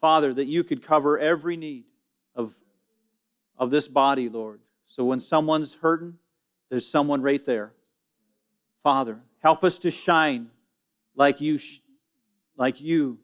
[0.00, 1.84] Father, that you could cover every need
[2.34, 2.54] of,
[3.58, 4.60] of this body, Lord.
[4.86, 6.14] So when someone's hurting,
[6.70, 7.72] there's someone right there.
[8.82, 10.48] Father, help us to shine
[11.14, 11.58] like you,
[12.56, 13.18] like you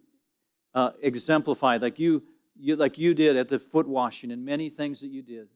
[0.75, 2.23] uh, exemplified, like you
[2.63, 5.49] you, like you did at the foot washing and many things that you did.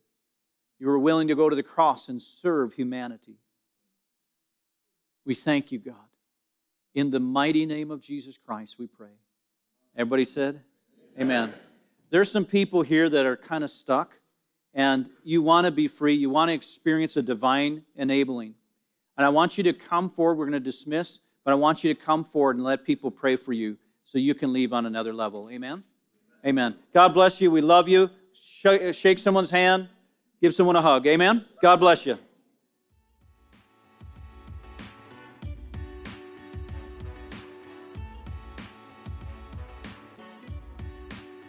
[0.79, 3.37] You were willing to go to the cross and serve humanity.
[5.25, 6.06] We thank you, God.
[6.97, 9.11] In the mighty name of Jesus Christ, we pray.
[9.99, 10.63] Everybody said?
[11.21, 11.51] Amen.
[11.51, 11.55] Amen.
[12.09, 14.19] There's some people here that are kind of stuck,
[14.73, 16.15] and you want to be free.
[16.15, 18.55] You want to experience a divine enabling.
[19.19, 20.39] And I want you to come forward.
[20.39, 23.37] We're going to dismiss, but I want you to come forward and let people pray
[23.37, 25.51] for you so you can leave on another level.
[25.51, 25.85] Amen?
[26.47, 26.77] Amen.
[26.95, 27.51] God bless you.
[27.51, 28.09] We love you.
[28.33, 29.91] Shake someone's hand.
[30.41, 31.07] Give someone a hug.
[31.07, 31.45] Amen.
[31.61, 32.19] God bless you.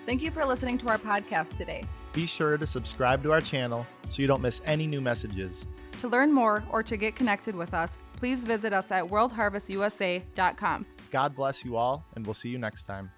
[0.07, 1.83] Thank you for listening to our podcast today.
[2.13, 5.65] Be sure to subscribe to our channel so you don't miss any new messages.
[5.99, 10.85] To learn more or to get connected with us, please visit us at worldharvestusa.com.
[11.11, 13.11] God bless you all, and we'll see you next time.